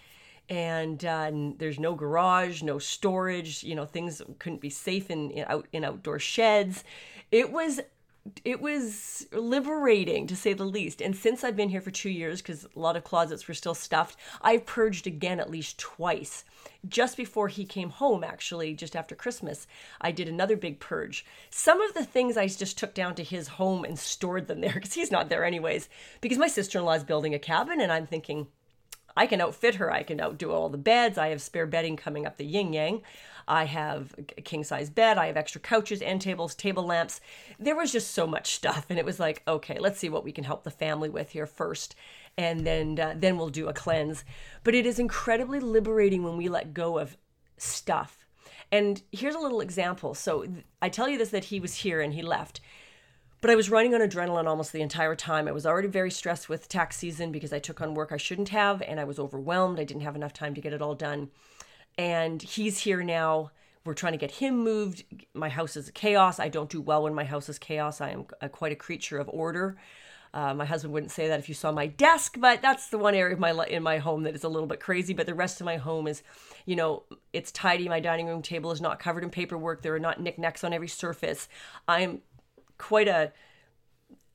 And, 0.48 1.04
uh, 1.04 1.30
there's 1.58 1.78
no 1.78 1.94
garage, 1.94 2.62
no 2.62 2.78
storage. 2.78 3.62
You 3.62 3.74
know, 3.74 3.84
things 3.84 4.22
couldn't 4.38 4.60
be 4.60 4.70
safe 4.70 5.10
in, 5.10 5.30
in 5.30 5.44
out 5.48 5.68
in 5.72 5.84
outdoor 5.84 6.18
sheds. 6.18 6.82
It 7.30 7.52
was 7.52 7.80
it 8.44 8.60
was 8.60 9.26
liberating 9.32 10.26
to 10.26 10.36
say 10.36 10.52
the 10.52 10.64
least. 10.64 11.00
And 11.00 11.16
since 11.16 11.42
I've 11.42 11.56
been 11.56 11.70
here 11.70 11.80
for 11.80 11.90
two 11.90 12.10
years, 12.10 12.42
because 12.42 12.64
a 12.64 12.78
lot 12.78 12.96
of 12.96 13.04
closets 13.04 13.48
were 13.48 13.54
still 13.54 13.74
stuffed, 13.74 14.16
I've 14.42 14.66
purged 14.66 15.06
again 15.06 15.40
at 15.40 15.50
least 15.50 15.78
twice. 15.78 16.44
Just 16.86 17.16
before 17.16 17.48
he 17.48 17.64
came 17.64 17.90
home, 17.90 18.22
actually, 18.22 18.74
just 18.74 18.94
after 18.94 19.14
Christmas, 19.14 19.66
I 20.00 20.12
did 20.12 20.28
another 20.28 20.56
big 20.56 20.80
purge. 20.80 21.24
Some 21.50 21.80
of 21.80 21.94
the 21.94 22.04
things 22.04 22.36
I 22.36 22.46
just 22.46 22.78
took 22.78 22.94
down 22.94 23.14
to 23.16 23.24
his 23.24 23.48
home 23.48 23.84
and 23.84 23.98
stored 23.98 24.48
them 24.48 24.60
there 24.60 24.74
because 24.74 24.94
he's 24.94 25.10
not 25.10 25.28
there 25.28 25.44
anyways. 25.44 25.88
Because 26.20 26.38
my 26.38 26.48
sister 26.48 26.78
in 26.78 26.84
law 26.84 26.92
is 26.92 27.04
building 27.04 27.34
a 27.34 27.38
cabin, 27.38 27.80
and 27.80 27.90
I'm 27.90 28.06
thinking, 28.06 28.48
I 29.16 29.26
can 29.26 29.40
outfit 29.40 29.76
her. 29.76 29.92
I 29.92 30.02
can 30.02 30.20
outdo 30.20 30.52
all 30.52 30.68
the 30.68 30.78
beds. 30.78 31.18
I 31.18 31.28
have 31.28 31.42
spare 31.42 31.66
bedding 31.66 31.96
coming 31.96 32.26
up 32.26 32.36
the 32.36 32.44
yin 32.44 32.72
yang. 32.72 33.02
I 33.50 33.64
have 33.64 34.14
a 34.38 34.40
king 34.40 34.62
size 34.62 34.90
bed. 34.90 35.18
I 35.18 35.26
have 35.26 35.36
extra 35.36 35.60
couches, 35.60 36.00
and 36.00 36.20
tables, 36.20 36.54
table 36.54 36.86
lamps. 36.86 37.20
There 37.58 37.74
was 37.74 37.90
just 37.90 38.12
so 38.12 38.24
much 38.24 38.54
stuff. 38.54 38.86
And 38.88 38.98
it 38.98 39.04
was 39.04 39.18
like, 39.18 39.42
okay, 39.48 39.78
let's 39.80 39.98
see 39.98 40.08
what 40.08 40.22
we 40.22 40.30
can 40.30 40.44
help 40.44 40.62
the 40.62 40.70
family 40.70 41.08
with 41.08 41.30
here 41.30 41.46
first. 41.46 41.96
And 42.38 42.64
then, 42.64 42.98
uh, 42.98 43.14
then 43.16 43.36
we'll 43.36 43.48
do 43.48 43.68
a 43.68 43.72
cleanse. 43.72 44.24
But 44.62 44.76
it 44.76 44.86
is 44.86 45.00
incredibly 45.00 45.58
liberating 45.58 46.22
when 46.22 46.36
we 46.36 46.48
let 46.48 46.72
go 46.72 46.98
of 46.98 47.16
stuff. 47.56 48.24
And 48.70 49.02
here's 49.10 49.34
a 49.34 49.40
little 49.40 49.60
example. 49.60 50.14
So 50.14 50.46
I 50.80 50.88
tell 50.88 51.08
you 51.08 51.18
this 51.18 51.30
that 51.30 51.46
he 51.46 51.58
was 51.58 51.74
here 51.74 52.00
and 52.00 52.14
he 52.14 52.22
left. 52.22 52.60
But 53.40 53.50
I 53.50 53.56
was 53.56 53.68
running 53.68 53.94
on 53.94 54.00
adrenaline 54.00 54.46
almost 54.46 54.72
the 54.72 54.82
entire 54.82 55.16
time. 55.16 55.48
I 55.48 55.52
was 55.52 55.66
already 55.66 55.88
very 55.88 56.12
stressed 56.12 56.48
with 56.48 56.68
tax 56.68 56.98
season 56.98 57.32
because 57.32 57.52
I 57.52 57.58
took 57.58 57.80
on 57.80 57.94
work 57.94 58.12
I 58.12 58.16
shouldn't 58.16 58.50
have 58.50 58.80
and 58.80 59.00
I 59.00 59.04
was 59.04 59.18
overwhelmed. 59.18 59.80
I 59.80 59.84
didn't 59.84 60.02
have 60.02 60.14
enough 60.14 60.32
time 60.32 60.54
to 60.54 60.60
get 60.60 60.72
it 60.72 60.82
all 60.82 60.94
done. 60.94 61.30
And 61.98 62.40
he's 62.42 62.78
here 62.78 63.02
now. 63.02 63.50
We're 63.84 63.94
trying 63.94 64.12
to 64.12 64.18
get 64.18 64.32
him 64.32 64.62
moved. 64.62 65.04
My 65.34 65.48
house 65.48 65.76
is 65.76 65.90
chaos. 65.90 66.38
I 66.38 66.48
don't 66.48 66.70
do 66.70 66.80
well 66.80 67.02
when 67.02 67.14
my 67.14 67.24
house 67.24 67.48
is 67.48 67.58
chaos. 67.58 68.00
I 68.00 68.10
am 68.10 68.26
a, 68.40 68.48
quite 68.48 68.72
a 68.72 68.76
creature 68.76 69.18
of 69.18 69.28
order. 69.32 69.76
Uh, 70.32 70.54
my 70.54 70.64
husband 70.64 70.92
wouldn't 70.92 71.10
say 71.10 71.26
that 71.28 71.40
if 71.40 71.48
you 71.48 71.54
saw 71.54 71.72
my 71.72 71.88
desk, 71.88 72.36
but 72.38 72.62
that's 72.62 72.88
the 72.88 72.98
one 72.98 73.14
area 73.14 73.34
of 73.34 73.40
my 73.40 73.50
in 73.66 73.82
my 73.82 73.98
home 73.98 74.22
that 74.22 74.34
is 74.34 74.44
a 74.44 74.48
little 74.48 74.68
bit 74.68 74.78
crazy. 74.78 75.12
But 75.12 75.26
the 75.26 75.34
rest 75.34 75.60
of 75.60 75.64
my 75.64 75.76
home 75.76 76.06
is, 76.06 76.22
you 76.66 76.76
know, 76.76 77.02
it's 77.32 77.50
tidy. 77.50 77.88
My 77.88 78.00
dining 78.00 78.26
room 78.26 78.42
table 78.42 78.70
is 78.70 78.80
not 78.80 79.00
covered 79.00 79.24
in 79.24 79.30
paperwork. 79.30 79.82
There 79.82 79.94
are 79.94 80.00
not 80.00 80.20
knickknacks 80.20 80.62
on 80.62 80.72
every 80.72 80.88
surface. 80.88 81.48
I 81.88 82.02
am 82.02 82.20
quite 82.78 83.08
a 83.08 83.32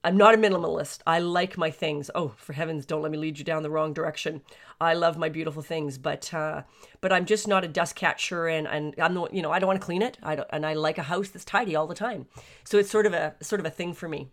I'm 0.05 0.17
not 0.17 0.35
a 0.35 0.37
minimalist. 0.37 0.99
I 1.07 1.17
like 1.17 1.57
my 1.57 1.71
things. 1.71 2.11
Oh, 2.13 2.33
for 2.37 2.53
heavens, 2.53 2.85
don't 2.85 3.01
let 3.01 3.11
me 3.11 3.17
lead 3.17 3.39
you 3.39 3.43
down 3.43 3.63
the 3.63 3.71
wrong 3.71 3.91
direction. 3.91 4.43
I 4.79 4.93
love 4.93 5.17
my 5.17 5.29
beautiful 5.29 5.63
things, 5.63 5.97
but 5.97 6.31
uh, 6.31 6.61
but 7.01 7.11
I'm 7.11 7.25
just 7.25 7.47
not 7.47 7.63
a 7.63 7.67
dust 7.67 7.95
catcher, 7.95 8.47
and 8.47 8.67
and 8.67 8.93
I'm 8.99 9.15
not, 9.15 9.33
you 9.33 9.41
know 9.41 9.51
I 9.51 9.57
don't 9.57 9.67
want 9.67 9.81
to 9.81 9.85
clean 9.85 10.03
it. 10.03 10.19
I 10.21 10.35
don't, 10.35 10.47
and 10.51 10.63
I 10.63 10.73
like 10.73 10.99
a 10.99 11.03
house 11.03 11.29
that's 11.29 11.43
tidy 11.43 11.75
all 11.75 11.87
the 11.87 11.95
time. 11.95 12.27
So 12.65 12.77
it's 12.77 12.91
sort 12.91 13.07
of 13.07 13.13
a 13.13 13.33
sort 13.41 13.59
of 13.59 13.65
a 13.65 13.71
thing 13.71 13.93
for 13.93 14.07
me. 14.07 14.29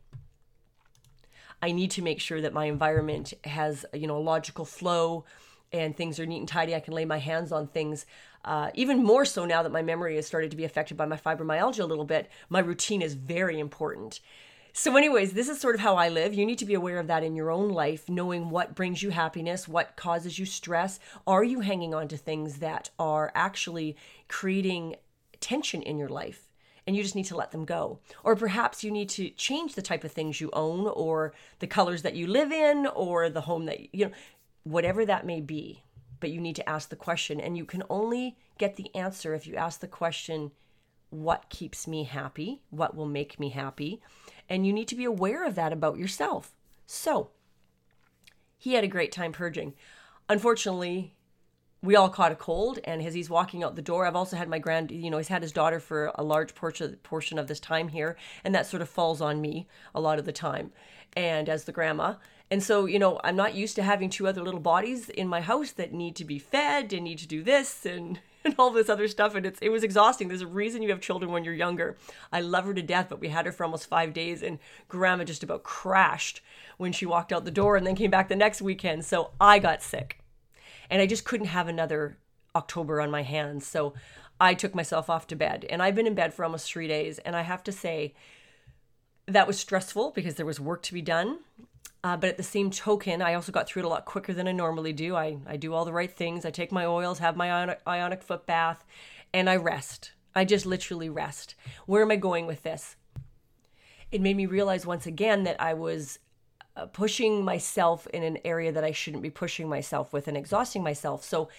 I 1.62 1.72
need 1.72 1.90
to 1.92 2.02
make 2.02 2.20
sure 2.20 2.42
that 2.42 2.52
my 2.52 2.66
environment 2.66 3.32
has 3.44 3.86
you 3.94 4.06
know 4.06 4.18
a 4.18 4.28
logical 4.34 4.66
flow, 4.66 5.24
and 5.72 5.96
things 5.96 6.20
are 6.20 6.26
neat 6.26 6.40
and 6.40 6.48
tidy. 6.48 6.74
I 6.74 6.80
can 6.80 6.92
lay 6.92 7.06
my 7.06 7.18
hands 7.18 7.50
on 7.50 7.66
things. 7.66 8.04
Uh, 8.44 8.70
even 8.74 9.02
more 9.02 9.24
so 9.24 9.46
now 9.46 9.62
that 9.62 9.72
my 9.72 9.80
memory 9.80 10.16
has 10.16 10.26
started 10.26 10.50
to 10.50 10.56
be 10.56 10.64
affected 10.64 10.98
by 10.98 11.06
my 11.06 11.16
fibromyalgia 11.16 11.80
a 11.80 11.86
little 11.86 12.04
bit, 12.04 12.28
my 12.50 12.58
routine 12.58 13.00
is 13.00 13.14
very 13.14 13.58
important. 13.58 14.20
So, 14.74 14.96
anyways, 14.96 15.34
this 15.34 15.50
is 15.50 15.60
sort 15.60 15.74
of 15.74 15.82
how 15.82 15.96
I 15.96 16.08
live. 16.08 16.32
You 16.32 16.46
need 16.46 16.58
to 16.58 16.64
be 16.64 16.72
aware 16.72 16.98
of 16.98 17.06
that 17.08 17.22
in 17.22 17.36
your 17.36 17.50
own 17.50 17.68
life, 17.68 18.08
knowing 18.08 18.48
what 18.48 18.74
brings 18.74 19.02
you 19.02 19.10
happiness, 19.10 19.68
what 19.68 19.96
causes 19.96 20.38
you 20.38 20.46
stress. 20.46 20.98
Are 21.26 21.44
you 21.44 21.60
hanging 21.60 21.92
on 21.92 22.08
to 22.08 22.16
things 22.16 22.60
that 22.60 22.88
are 22.98 23.30
actually 23.34 23.98
creating 24.28 24.96
tension 25.40 25.82
in 25.82 25.98
your 25.98 26.08
life? 26.08 26.48
And 26.86 26.96
you 26.96 27.02
just 27.02 27.14
need 27.14 27.26
to 27.26 27.36
let 27.36 27.50
them 27.50 27.66
go. 27.66 27.98
Or 28.24 28.34
perhaps 28.34 28.82
you 28.82 28.90
need 28.90 29.10
to 29.10 29.28
change 29.28 29.74
the 29.74 29.82
type 29.82 30.04
of 30.04 30.12
things 30.12 30.40
you 30.40 30.48
own, 30.54 30.86
or 30.86 31.34
the 31.58 31.66
colors 31.66 32.00
that 32.00 32.14
you 32.16 32.26
live 32.26 32.50
in, 32.50 32.86
or 32.86 33.28
the 33.28 33.42
home 33.42 33.66
that, 33.66 33.94
you 33.94 34.06
know, 34.06 34.12
whatever 34.64 35.04
that 35.04 35.26
may 35.26 35.42
be. 35.42 35.82
But 36.18 36.30
you 36.30 36.40
need 36.40 36.56
to 36.56 36.68
ask 36.68 36.88
the 36.88 36.96
question. 36.96 37.40
And 37.40 37.58
you 37.58 37.66
can 37.66 37.82
only 37.90 38.38
get 38.56 38.76
the 38.76 38.92
answer 38.94 39.34
if 39.34 39.46
you 39.46 39.54
ask 39.54 39.80
the 39.80 39.86
question, 39.86 40.50
What 41.10 41.50
keeps 41.50 41.86
me 41.86 42.04
happy? 42.04 42.62
What 42.70 42.96
will 42.96 43.06
make 43.06 43.38
me 43.38 43.50
happy? 43.50 44.00
And 44.52 44.66
you 44.66 44.72
need 44.74 44.88
to 44.88 44.94
be 44.94 45.06
aware 45.06 45.46
of 45.46 45.54
that 45.54 45.72
about 45.72 45.96
yourself. 45.96 46.52
So, 46.86 47.30
he 48.58 48.74
had 48.74 48.84
a 48.84 48.88
great 48.88 49.10
time 49.10 49.32
purging. 49.32 49.72
Unfortunately, 50.28 51.14
we 51.80 51.96
all 51.96 52.10
caught 52.10 52.32
a 52.32 52.36
cold 52.36 52.78
and 52.84 53.00
as 53.00 53.14
he's 53.14 53.30
walking 53.30 53.64
out 53.64 53.74
the 53.74 53.82
door 53.82 54.06
i've 54.06 54.14
also 54.14 54.36
had 54.36 54.48
my 54.48 54.60
grand 54.60 54.92
you 54.92 55.10
know 55.10 55.16
he's 55.18 55.26
had 55.26 55.42
his 55.42 55.50
daughter 55.50 55.80
for 55.80 56.12
a 56.14 56.22
large 56.22 56.54
portion 56.54 57.38
of 57.40 57.48
this 57.48 57.58
time 57.58 57.88
here 57.88 58.16
and 58.44 58.54
that 58.54 58.66
sort 58.66 58.80
of 58.80 58.88
falls 58.88 59.20
on 59.20 59.40
me 59.40 59.66
a 59.96 60.00
lot 60.00 60.20
of 60.20 60.24
the 60.24 60.30
time 60.30 60.70
and 61.14 61.48
as 61.48 61.64
the 61.64 61.72
grandma 61.72 62.14
and 62.52 62.62
so 62.62 62.84
you 62.84 63.00
know 63.00 63.20
i'm 63.24 63.34
not 63.34 63.56
used 63.56 63.74
to 63.74 63.82
having 63.82 64.08
two 64.08 64.28
other 64.28 64.44
little 64.44 64.60
bodies 64.60 65.08
in 65.08 65.26
my 65.26 65.40
house 65.40 65.72
that 65.72 65.92
need 65.92 66.14
to 66.14 66.24
be 66.24 66.38
fed 66.38 66.92
and 66.92 67.02
need 67.02 67.18
to 67.18 67.26
do 67.26 67.42
this 67.42 67.84
and 67.84 68.20
and 68.44 68.54
all 68.58 68.70
this 68.70 68.88
other 68.88 69.08
stuff. 69.08 69.34
And 69.34 69.46
it's 69.46 69.58
it 69.60 69.68
was 69.68 69.84
exhausting. 69.84 70.28
There's 70.28 70.40
a 70.40 70.46
reason 70.46 70.82
you 70.82 70.90
have 70.90 71.00
children 71.00 71.30
when 71.30 71.44
you're 71.44 71.54
younger. 71.54 71.96
I 72.32 72.40
love 72.40 72.64
her 72.64 72.74
to 72.74 72.82
death, 72.82 73.06
but 73.08 73.20
we 73.20 73.28
had 73.28 73.46
her 73.46 73.52
for 73.52 73.64
almost 73.64 73.86
five 73.86 74.12
days, 74.12 74.42
and 74.42 74.58
grandma 74.88 75.24
just 75.24 75.42
about 75.42 75.62
crashed 75.62 76.40
when 76.76 76.92
she 76.92 77.06
walked 77.06 77.32
out 77.32 77.44
the 77.44 77.50
door 77.50 77.76
and 77.76 77.86
then 77.86 77.96
came 77.96 78.10
back 78.10 78.28
the 78.28 78.36
next 78.36 78.62
weekend. 78.62 79.04
So 79.04 79.30
I 79.40 79.58
got 79.58 79.82
sick. 79.82 80.18
And 80.90 81.00
I 81.00 81.06
just 81.06 81.24
couldn't 81.24 81.46
have 81.46 81.68
another 81.68 82.18
October 82.54 83.00
on 83.00 83.10
my 83.10 83.22
hands. 83.22 83.66
So 83.66 83.94
I 84.40 84.54
took 84.54 84.74
myself 84.74 85.08
off 85.08 85.26
to 85.28 85.36
bed. 85.36 85.64
And 85.70 85.82
I've 85.82 85.94
been 85.94 86.06
in 86.06 86.14
bed 86.14 86.34
for 86.34 86.44
almost 86.44 86.70
three 86.70 86.88
days. 86.88 87.18
And 87.20 87.34
I 87.36 87.42
have 87.42 87.62
to 87.64 87.72
say, 87.72 88.14
that 89.26 89.46
was 89.46 89.58
stressful 89.58 90.10
because 90.10 90.34
there 90.34 90.46
was 90.46 90.60
work 90.60 90.82
to 90.82 90.92
be 90.92 91.02
done. 91.02 91.38
Uh, 92.04 92.16
but 92.16 92.30
at 92.30 92.36
the 92.36 92.42
same 92.42 92.70
token, 92.70 93.22
I 93.22 93.34
also 93.34 93.52
got 93.52 93.68
through 93.68 93.82
it 93.82 93.86
a 93.86 93.88
lot 93.88 94.04
quicker 94.04 94.32
than 94.32 94.48
I 94.48 94.52
normally 94.52 94.92
do. 94.92 95.14
I, 95.14 95.38
I 95.46 95.56
do 95.56 95.72
all 95.72 95.84
the 95.84 95.92
right 95.92 96.10
things. 96.10 96.44
I 96.44 96.50
take 96.50 96.72
my 96.72 96.84
oils, 96.84 97.20
have 97.20 97.36
my 97.36 97.76
ionic, 97.86 98.22
foot 98.22 98.44
bath, 98.44 98.84
and 99.32 99.48
I 99.48 99.56
rest. 99.56 100.12
I 100.34 100.44
just 100.44 100.66
literally 100.66 101.08
rest. 101.08 101.54
Where 101.86 102.02
am 102.02 102.10
I 102.10 102.16
going 102.16 102.46
with 102.46 102.64
this? 102.64 102.96
It 104.10 104.20
made 104.20 104.36
me 104.36 104.46
realize 104.46 104.84
once 104.84 105.06
again 105.06 105.44
that 105.44 105.60
I 105.60 105.74
was 105.74 106.18
uh, 106.76 106.86
pushing 106.86 107.44
myself 107.44 108.08
in 108.08 108.24
an 108.24 108.38
area 108.44 108.72
that 108.72 108.84
I 108.84 108.90
shouldn't 108.90 109.22
be 109.22 109.30
pushing 109.30 109.68
myself 109.68 110.12
with 110.12 110.26
and 110.26 110.36
exhausting 110.36 110.82
myself. 110.82 111.22
So 111.22 111.50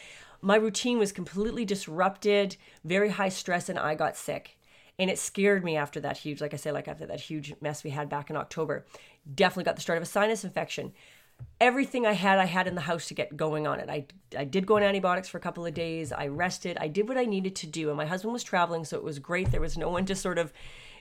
my 0.42 0.58
routine 0.58 1.00
was 1.00 1.14
completely 1.14 1.64
disrupted, 1.64 2.58
very 2.84 3.10
high 3.12 3.30
stress, 3.30 3.70
and 3.70 3.80
I 3.80 3.96
got 3.96 4.18
sick 4.18 4.58
and 5.04 5.12
it 5.12 5.20
scared 5.20 5.66
me 5.66 5.76
after 5.76 6.00
that 6.00 6.18
huge 6.18 6.40
like 6.40 6.54
i 6.54 6.58
say 6.58 6.72
like 6.72 6.88
after 6.88 7.06
that 7.06 7.20
huge 7.20 7.54
mess 7.60 7.84
we 7.84 7.90
had 7.90 8.08
back 8.10 8.30
in 8.30 8.38
october. 8.38 8.86
Definitely 9.36 9.66
got 9.66 9.76
the 9.76 9.82
start 9.82 9.98
of 9.98 10.04
a 10.04 10.06
sinus 10.06 10.46
infection. 10.46 10.94
Everything 11.60 12.06
i 12.06 12.14
had 12.14 12.40
i 12.40 12.46
had 12.46 12.68
in 12.68 12.76
the 12.76 12.82
house 12.82 13.08
to 13.10 13.14
get 13.14 13.36
going 13.36 13.68
on 13.68 13.82
it. 13.82 13.90
I, 13.90 14.06
I 14.38 14.46
did 14.46 14.66
go 14.66 14.78
on 14.78 14.84
antibiotics 14.84 15.28
for 15.28 15.38
a 15.38 15.42
couple 15.42 15.66
of 15.66 15.74
days. 15.74 16.14
I 16.14 16.28
rested. 16.28 16.78
I 16.80 16.88
did 16.88 17.10
what 17.10 17.18
i 17.18 17.26
needed 17.26 17.54
to 17.58 17.68
do. 17.68 17.90
And 17.90 17.98
my 17.98 18.06
husband 18.06 18.32
was 18.32 18.44
traveling 18.44 18.86
so 18.86 18.96
it 18.98 19.04
was 19.04 19.20
great. 19.20 19.52
There 19.52 19.60
was 19.60 19.78
no 19.78 19.90
one 19.90 20.06
to 20.06 20.16
sort 20.16 20.38
of 20.38 20.54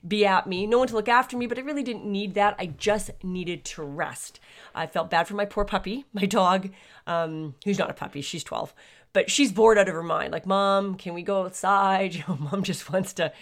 be 0.06 0.26
at 0.26 0.48
me 0.48 0.66
no 0.66 0.78
one 0.78 0.88
to 0.88 0.94
look 0.94 1.08
after 1.08 1.36
me 1.36 1.46
but 1.46 1.56
i 1.56 1.60
really 1.60 1.84
didn't 1.84 2.04
need 2.04 2.34
that. 2.34 2.56
I 2.58 2.66
just 2.66 3.12
needed 3.22 3.64
to 3.66 3.84
rest. 3.84 4.40
I 4.74 4.88
felt 4.88 5.10
bad 5.10 5.28
for 5.28 5.34
my 5.34 5.44
poor 5.44 5.64
puppy 5.64 6.06
my 6.12 6.26
dog 6.26 6.70
um, 7.06 7.54
who's 7.64 7.78
not 7.78 7.88
a 7.90 7.94
puppy 7.94 8.20
she's 8.20 8.42
12 8.42 8.74
but 9.12 9.30
she's 9.30 9.52
bored 9.52 9.78
out 9.78 9.88
of 9.88 9.94
her 9.94 10.02
mind. 10.02 10.32
Like, 10.32 10.46
mom, 10.46 10.94
can 10.94 11.14
we 11.14 11.22
go 11.22 11.44
outside? 11.44 12.14
You 12.22 12.24
know, 12.28 12.36
mom 12.36 12.62
just 12.62 12.92
wants 12.92 13.12
to 13.14 13.32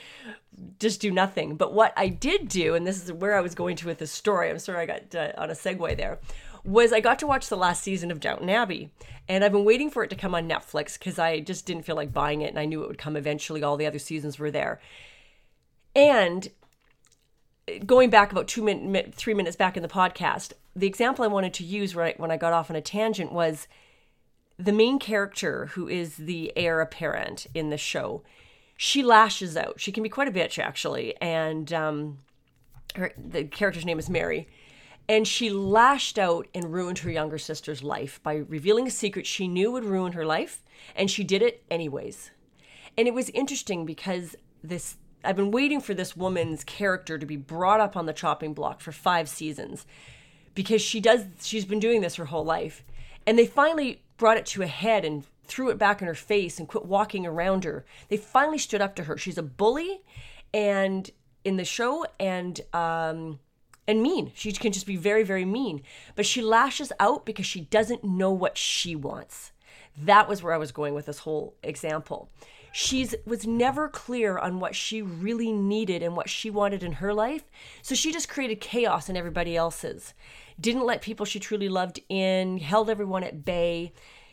just 0.79 1.01
do 1.01 1.11
nothing. 1.11 1.57
But 1.57 1.73
what 1.73 1.93
I 1.97 2.09
did 2.09 2.49
do, 2.49 2.75
and 2.75 2.87
this 2.87 3.03
is 3.03 3.13
where 3.13 3.37
I 3.37 3.41
was 3.41 3.55
going 3.55 3.77
to 3.77 3.87
with 3.87 3.99
this 3.99 4.11
story, 4.11 4.51
I'm 4.51 4.59
sorry 4.59 4.83
I 4.83 4.87
got 4.87 5.15
uh, 5.15 5.33
on 5.39 5.51
a 5.51 5.55
segue 5.55 5.97
there, 5.97 6.19
was 6.65 6.93
I 6.93 7.01
got 7.01 7.19
to 7.21 7.27
watch 7.27 7.49
the 7.49 7.57
last 7.57 7.83
season 7.83 8.11
of 8.11 8.21
Downton 8.21 8.51
Abbey. 8.51 8.91
And 9.29 9.45
I've 9.45 9.53
been 9.53 9.65
waiting 9.65 9.91
for 9.91 10.03
it 10.03 10.11
to 10.11 10.17
come 10.17 10.35
on 10.35 10.49
Netflix 10.49 10.99
because 10.99 11.19
I 11.19 11.41
just 11.41 11.67
didn't 11.67 11.85
feel 11.85 11.97
like 11.97 12.13
buying 12.13 12.43
it 12.43 12.51
and 12.51 12.59
I 12.59 12.65
knew 12.65 12.83
it 12.83 12.89
would 12.89 12.99
come 12.99 13.17
eventually. 13.17 13.63
All 13.63 13.77
the 13.77 13.87
other 13.87 13.99
seasons 13.99 14.39
were 14.39 14.51
there. 14.51 14.81
And 15.95 16.49
going 17.87 18.11
back 18.11 18.33
about 18.33 18.49
two 18.49 18.63
minutes, 18.63 19.17
three 19.17 19.35
minutes 19.35 19.57
back 19.57 19.77
in 19.77 19.83
the 19.83 19.89
podcast, 19.89 20.53
the 20.75 20.87
example 20.87 21.25
I 21.25 21.29
wanted 21.29 21.55
to 21.55 21.65
use 21.65 21.95
right 21.95 22.19
when 22.19 22.31
I 22.31 22.37
got 22.37 22.53
off 22.53 22.71
on 22.71 22.77
a 22.77 22.81
tangent 22.81 23.33
was 23.33 23.69
the 24.65 24.73
main 24.73 24.99
character, 24.99 25.67
who 25.67 25.89
is 25.89 26.17
the 26.17 26.53
heir 26.57 26.81
apparent 26.81 27.47
in 27.55 27.71
the 27.71 27.79
show, 27.79 28.23
she 28.77 29.03
lashes 29.03 29.57
out. 29.57 29.81
She 29.81 29.93
can 29.93 30.03
be 30.03 30.09
quite 30.09 30.29
a 30.29 30.33
bitch, 30.33 30.59
actually. 30.59 31.15
And 31.21 31.73
um, 31.73 32.19
her, 32.95 33.13
the 33.17 33.45
character's 33.45 33.85
name 33.85 33.99
is 33.99 34.09
Mary. 34.09 34.49
And 35.09 35.27
she 35.27 35.51
lashed 35.51 36.19
out 36.19 36.47
and 36.55 36.73
ruined 36.73 36.99
her 37.01 37.11
younger 37.11 37.39
sister's 37.39 37.83
life 37.83 38.23
by 38.23 38.35
revealing 38.37 38.87
a 38.87 38.91
secret 38.91 39.27
she 39.27 39.49
knew 39.49 39.73
would 39.73 39.85
ruin 39.85 40.13
her 40.13 40.25
life. 40.25 40.63
And 40.95 41.11
she 41.11 41.25
did 41.25 41.43
it 41.43 41.65
anyways. 41.71 42.31
And 42.97 43.09
it 43.09 43.15
was 43.15 43.29
interesting 43.31 43.87
because 43.87 44.37
this 44.63 44.97
I've 45.23 45.37
been 45.37 45.51
waiting 45.51 45.81
for 45.81 45.93
this 45.93 46.17
woman's 46.17 46.65
character 46.65 47.19
to 47.19 47.27
be 47.27 47.37
brought 47.37 47.81
up 47.81 47.97
on 47.97 48.07
the 48.07 48.13
chopping 48.13 48.55
block 48.55 48.81
for 48.81 48.93
five 48.93 49.29
seasons 49.29 49.85
because 50.55 50.81
she 50.81 51.01
does 51.01 51.27
she's 51.43 51.65
been 51.65 51.81
doing 51.81 52.01
this 52.01 52.17
her 52.17 52.27
whole 52.27 52.45
life. 52.45 52.85
And 53.27 53.39
they 53.39 53.47
finally 53.47 54.03
brought 54.21 54.37
it 54.37 54.45
to 54.45 54.61
a 54.61 54.67
head 54.67 55.03
and 55.03 55.25
threw 55.45 55.71
it 55.71 55.79
back 55.79 56.03
in 56.03 56.07
her 56.07 56.15
face 56.15 56.59
and 56.59 56.69
quit 56.69 56.85
walking 56.85 57.27
around 57.27 57.65
her. 57.65 57.87
They 58.11 58.19
finally 58.19 58.59
stood 58.59 58.83
up 58.83 58.95
to 58.97 59.05
her. 59.05 59.17
She's 59.17 59.39
a 59.39 59.43
bully 59.43 60.03
and 60.53 61.11
in 61.43 61.57
the 61.57 61.65
show 61.65 62.05
and 62.21 62.61
um 62.75 63.41
and 63.89 64.03
mean. 64.03 64.31
She 64.35 64.53
can 64.53 64.73
just 64.73 64.87
be 64.87 64.97
very 64.97 65.25
very 65.25 65.47
mean. 65.47 65.83
But 66.15 66.27
she 66.27 66.43
lashes 66.43 66.93
out 67.01 67.25
because 67.25 67.47
she 67.47 67.63
doesn't 67.63 68.05
know 68.05 68.31
what 68.31 68.59
she 68.59 68.95
wants. 68.95 69.53
That 69.97 70.29
was 70.29 70.43
where 70.43 70.53
I 70.53 70.59
was 70.59 70.71
going 70.71 70.95
with 70.95 71.07
this 71.07 71.21
whole 71.21 71.57
example. 71.63 72.31
She's 72.73 73.15
was 73.27 73.47
never 73.47 73.89
clear 73.89 74.39
on 74.39 74.61
what 74.61 74.75
she 74.75 75.03
really 75.03 75.53
needed 75.53 76.03
and 76.03 76.17
what 76.17 76.31
she 76.31 76.51
wanted 76.51 76.83
in 76.83 76.93
her 76.95 77.13
life. 77.13 77.45
So 77.83 77.95
she 77.95 78.13
just 78.13 78.29
created 78.29 78.61
chaos 78.61 79.09
in 79.09 79.17
everybody 79.17 79.57
else's 79.57 80.15
didn't 80.61 80.85
let 80.85 81.03
people 81.03 81.25
she 81.25 81.41
truly 81.41 81.69
loved 81.69 82.01
in, 82.09 82.59
held 82.59 82.91
everyone 82.91 83.25
at 83.25 83.45
bay. 83.45 83.93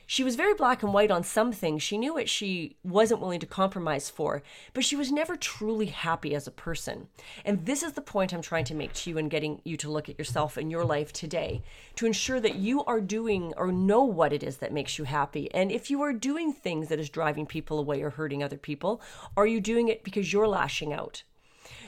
She 0.10 0.24
was 0.24 0.38
very 0.38 0.54
black 0.54 0.82
and 0.82 0.94
white 0.94 1.12
on 1.12 1.22
some 1.22 1.52
things. 1.52 1.84
She 1.84 1.98
knew 1.98 2.14
what 2.14 2.30
she 2.30 2.78
wasn't 2.82 3.20
willing 3.20 3.42
to 3.42 3.46
compromise 3.46 4.10
for, 4.10 4.42
but 4.74 4.86
she 4.86 4.96
was 4.96 5.12
never 5.12 5.36
truly 5.36 5.88
happy 5.88 6.34
as 6.34 6.48
a 6.48 6.52
person. 6.52 7.10
And 7.44 7.66
this 7.66 7.84
is 7.84 7.92
the 7.92 8.02
point 8.02 8.34
I'm 8.34 8.42
trying 8.42 8.64
to 8.66 8.74
make 8.74 8.94
to 8.94 9.10
you 9.10 9.18
and 9.18 9.30
getting 9.30 9.62
you 9.66 9.76
to 9.78 9.92
look 9.92 10.08
at 10.08 10.18
yourself 10.18 10.56
and 10.56 10.72
your 10.72 10.86
life 10.86 11.12
today 11.12 11.62
to 11.96 12.06
ensure 12.06 12.40
that 12.40 12.56
you 12.56 12.86
are 12.86 13.02
doing 13.02 13.54
or 13.58 13.70
know 13.70 14.04
what 14.04 14.32
it 14.32 14.44
is 14.44 14.58
that 14.58 14.72
makes 14.72 14.98
you 14.98 15.04
happy. 15.04 15.54
And 15.54 15.74
if 15.74 15.92
you 15.92 16.02
are 16.02 16.14
doing 16.14 16.54
things 16.54 16.88
that 16.88 17.00
is 17.00 17.10
driving 17.10 17.46
people 17.46 17.78
away 17.78 18.02
or 18.02 18.12
hurting 18.12 18.42
other 18.42 18.58
people, 18.58 19.02
are 19.36 19.46
you 19.46 19.60
doing 19.60 19.90
it 19.90 20.06
because 20.06 20.32
you're 20.32 20.48
lashing 20.48 20.94
out? 20.94 21.24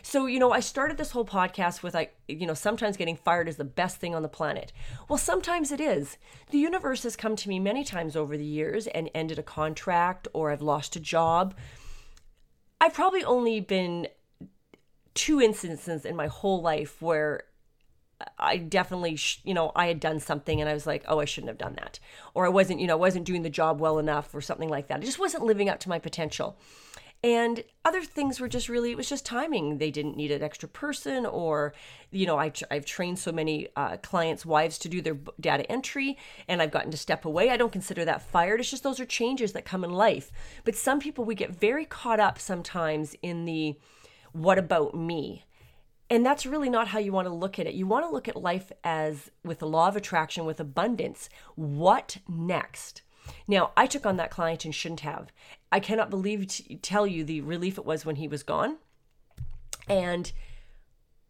So, 0.01 0.25
you 0.25 0.39
know, 0.39 0.51
I 0.51 0.59
started 0.59 0.98
this 0.98 1.12
whole 1.12 1.25
podcast 1.25 1.83
with 1.83 1.93
like, 1.93 2.15
you 2.27 2.45
know, 2.45 2.53
sometimes 2.53 2.98
getting 2.98 3.15
fired 3.15 3.48
is 3.48 3.57
the 3.57 3.63
best 3.63 3.98
thing 3.98 4.15
on 4.15 4.21
the 4.21 4.29
planet. 4.29 4.71
Well, 5.07 5.17
sometimes 5.17 5.71
it 5.71 5.79
is. 5.81 6.17
The 6.51 6.57
universe 6.57 7.03
has 7.03 7.15
come 7.15 7.36
to 7.36 7.50
me 7.50 7.59
many 7.59 7.83
times 7.83 8.15
over 8.15 8.38
the 8.38 8.45
years 8.45 8.88
and 8.88 9.09
ended 9.13 9.39
a 9.39 9.43
contract 9.43 10.27
or 10.33 10.51
I've 10.51 10.62
lost 10.62 10.95
a 10.95 11.00
job. 11.00 11.55
I've 12.81 12.93
probably 12.93 13.24
only 13.24 13.59
been 13.59 14.07
two 15.13 15.41
instances 15.41 16.05
in 16.05 16.15
my 16.15 16.27
whole 16.27 16.62
life 16.62 17.01
where 17.01 17.43
I 18.38 18.57
definitely, 18.57 19.15
sh- 19.15 19.41
you 19.43 19.53
know, 19.53 19.71
I 19.75 19.88
had 19.88 20.00
done 20.00 20.19
something 20.19 20.59
and 20.59 20.69
I 20.69 20.74
was 20.74 20.86
like, 20.86 21.03
oh, 21.07 21.19
I 21.19 21.25
shouldn't 21.25 21.50
have 21.50 21.57
done 21.57 21.75
that. 21.75 22.00
Or 22.33 22.45
I 22.45 22.50
wasn't, 22.50 22.79
you 22.79 22.88
know, 22.88 22.93
I 22.93 22.98
wasn't 22.98 23.25
doing 23.25 23.43
the 23.43 23.50
job 23.50 23.79
well 23.79 24.00
enough 24.00 24.33
or 24.33 24.41
something 24.41 24.69
like 24.69 24.88
that. 24.88 25.00
I 25.00 25.05
just 25.05 25.19
wasn't 25.19 25.43
living 25.43 25.69
up 25.69 25.79
to 25.81 25.89
my 25.89 26.00
potential. 26.00 26.57
And 27.22 27.66
other 27.84 28.02
things 28.02 28.40
were 28.40 28.48
just 28.48 28.70
really, 28.70 28.92
it 28.92 28.98
was 28.98 29.10
just 29.10 29.26
timing. 29.26 29.78
They 29.78 29.92
didn't 29.92 30.16
need 30.16 30.32
an 30.32 30.42
extra 30.42 30.70
person, 30.70 31.26
or, 31.26 31.74
you 32.12 32.26
know, 32.26 32.40
I, 32.40 32.54
I've 32.72 32.86
trained 32.86 33.20
so 33.20 33.34
many 33.34 33.68
uh, 33.76 33.98
clients' 33.98 34.46
wives 34.46 34.78
to 34.80 34.90
do 34.90 35.02
their 35.02 35.18
data 35.38 35.70
entry, 35.70 36.18
and 36.48 36.62
I've 36.62 36.72
gotten 36.72 36.92
to 36.92 36.98
step 36.98 37.26
away. 37.26 37.50
I 37.50 37.58
don't 37.58 37.74
consider 37.74 38.06
that 38.06 38.22
fired. 38.22 38.62
It's 38.62 38.72
just 38.72 38.84
those 38.84 39.02
are 39.02 39.06
changes 39.06 39.52
that 39.52 39.66
come 39.66 39.84
in 39.84 39.92
life. 39.92 40.32
But 40.64 40.76
some 40.76 41.00
people, 41.00 41.26
we 41.26 41.36
get 41.36 41.54
very 41.54 41.84
caught 41.84 42.22
up 42.22 42.40
sometimes 42.40 43.16
in 43.22 43.44
the 43.44 43.78
what 44.32 44.58
about 44.58 44.96
me? 44.96 45.44
And 46.10 46.26
that's 46.26 46.46
really 46.46 46.70
not 46.70 46.88
how 46.88 47.00
you 47.00 47.12
want 47.12 47.28
to 47.28 47.34
look 47.34 47.60
at 47.60 47.68
it. 47.68 47.74
You 47.74 47.86
want 47.86 48.06
to 48.06 48.12
look 48.12 48.28
at 48.28 48.36
life 48.36 48.72
as 48.84 49.30
with 49.44 49.60
the 49.60 49.68
law 49.68 49.90
of 49.90 49.96
attraction, 49.96 50.46
with 50.46 50.60
abundance. 50.60 51.30
What 51.56 52.18
next? 52.28 53.02
Now, 53.48 53.71
I 53.75 53.88
took 53.88 54.05
on 54.05 54.17
that 54.17 54.31
client 54.31 54.65
and 54.65 54.74
shouldn't 54.74 55.01
have. 55.01 55.31
I 55.71 55.79
cannot 55.79 56.09
believe 56.09 56.48
to 56.48 56.75
tell 56.75 57.05
you 57.05 57.24
the 57.24 57.41
relief 57.41 57.77
it 57.77 57.86
was 57.86 58.05
when 58.05 58.17
he 58.17 58.27
was 58.27 58.43
gone. 58.43 58.77
And 59.88 60.31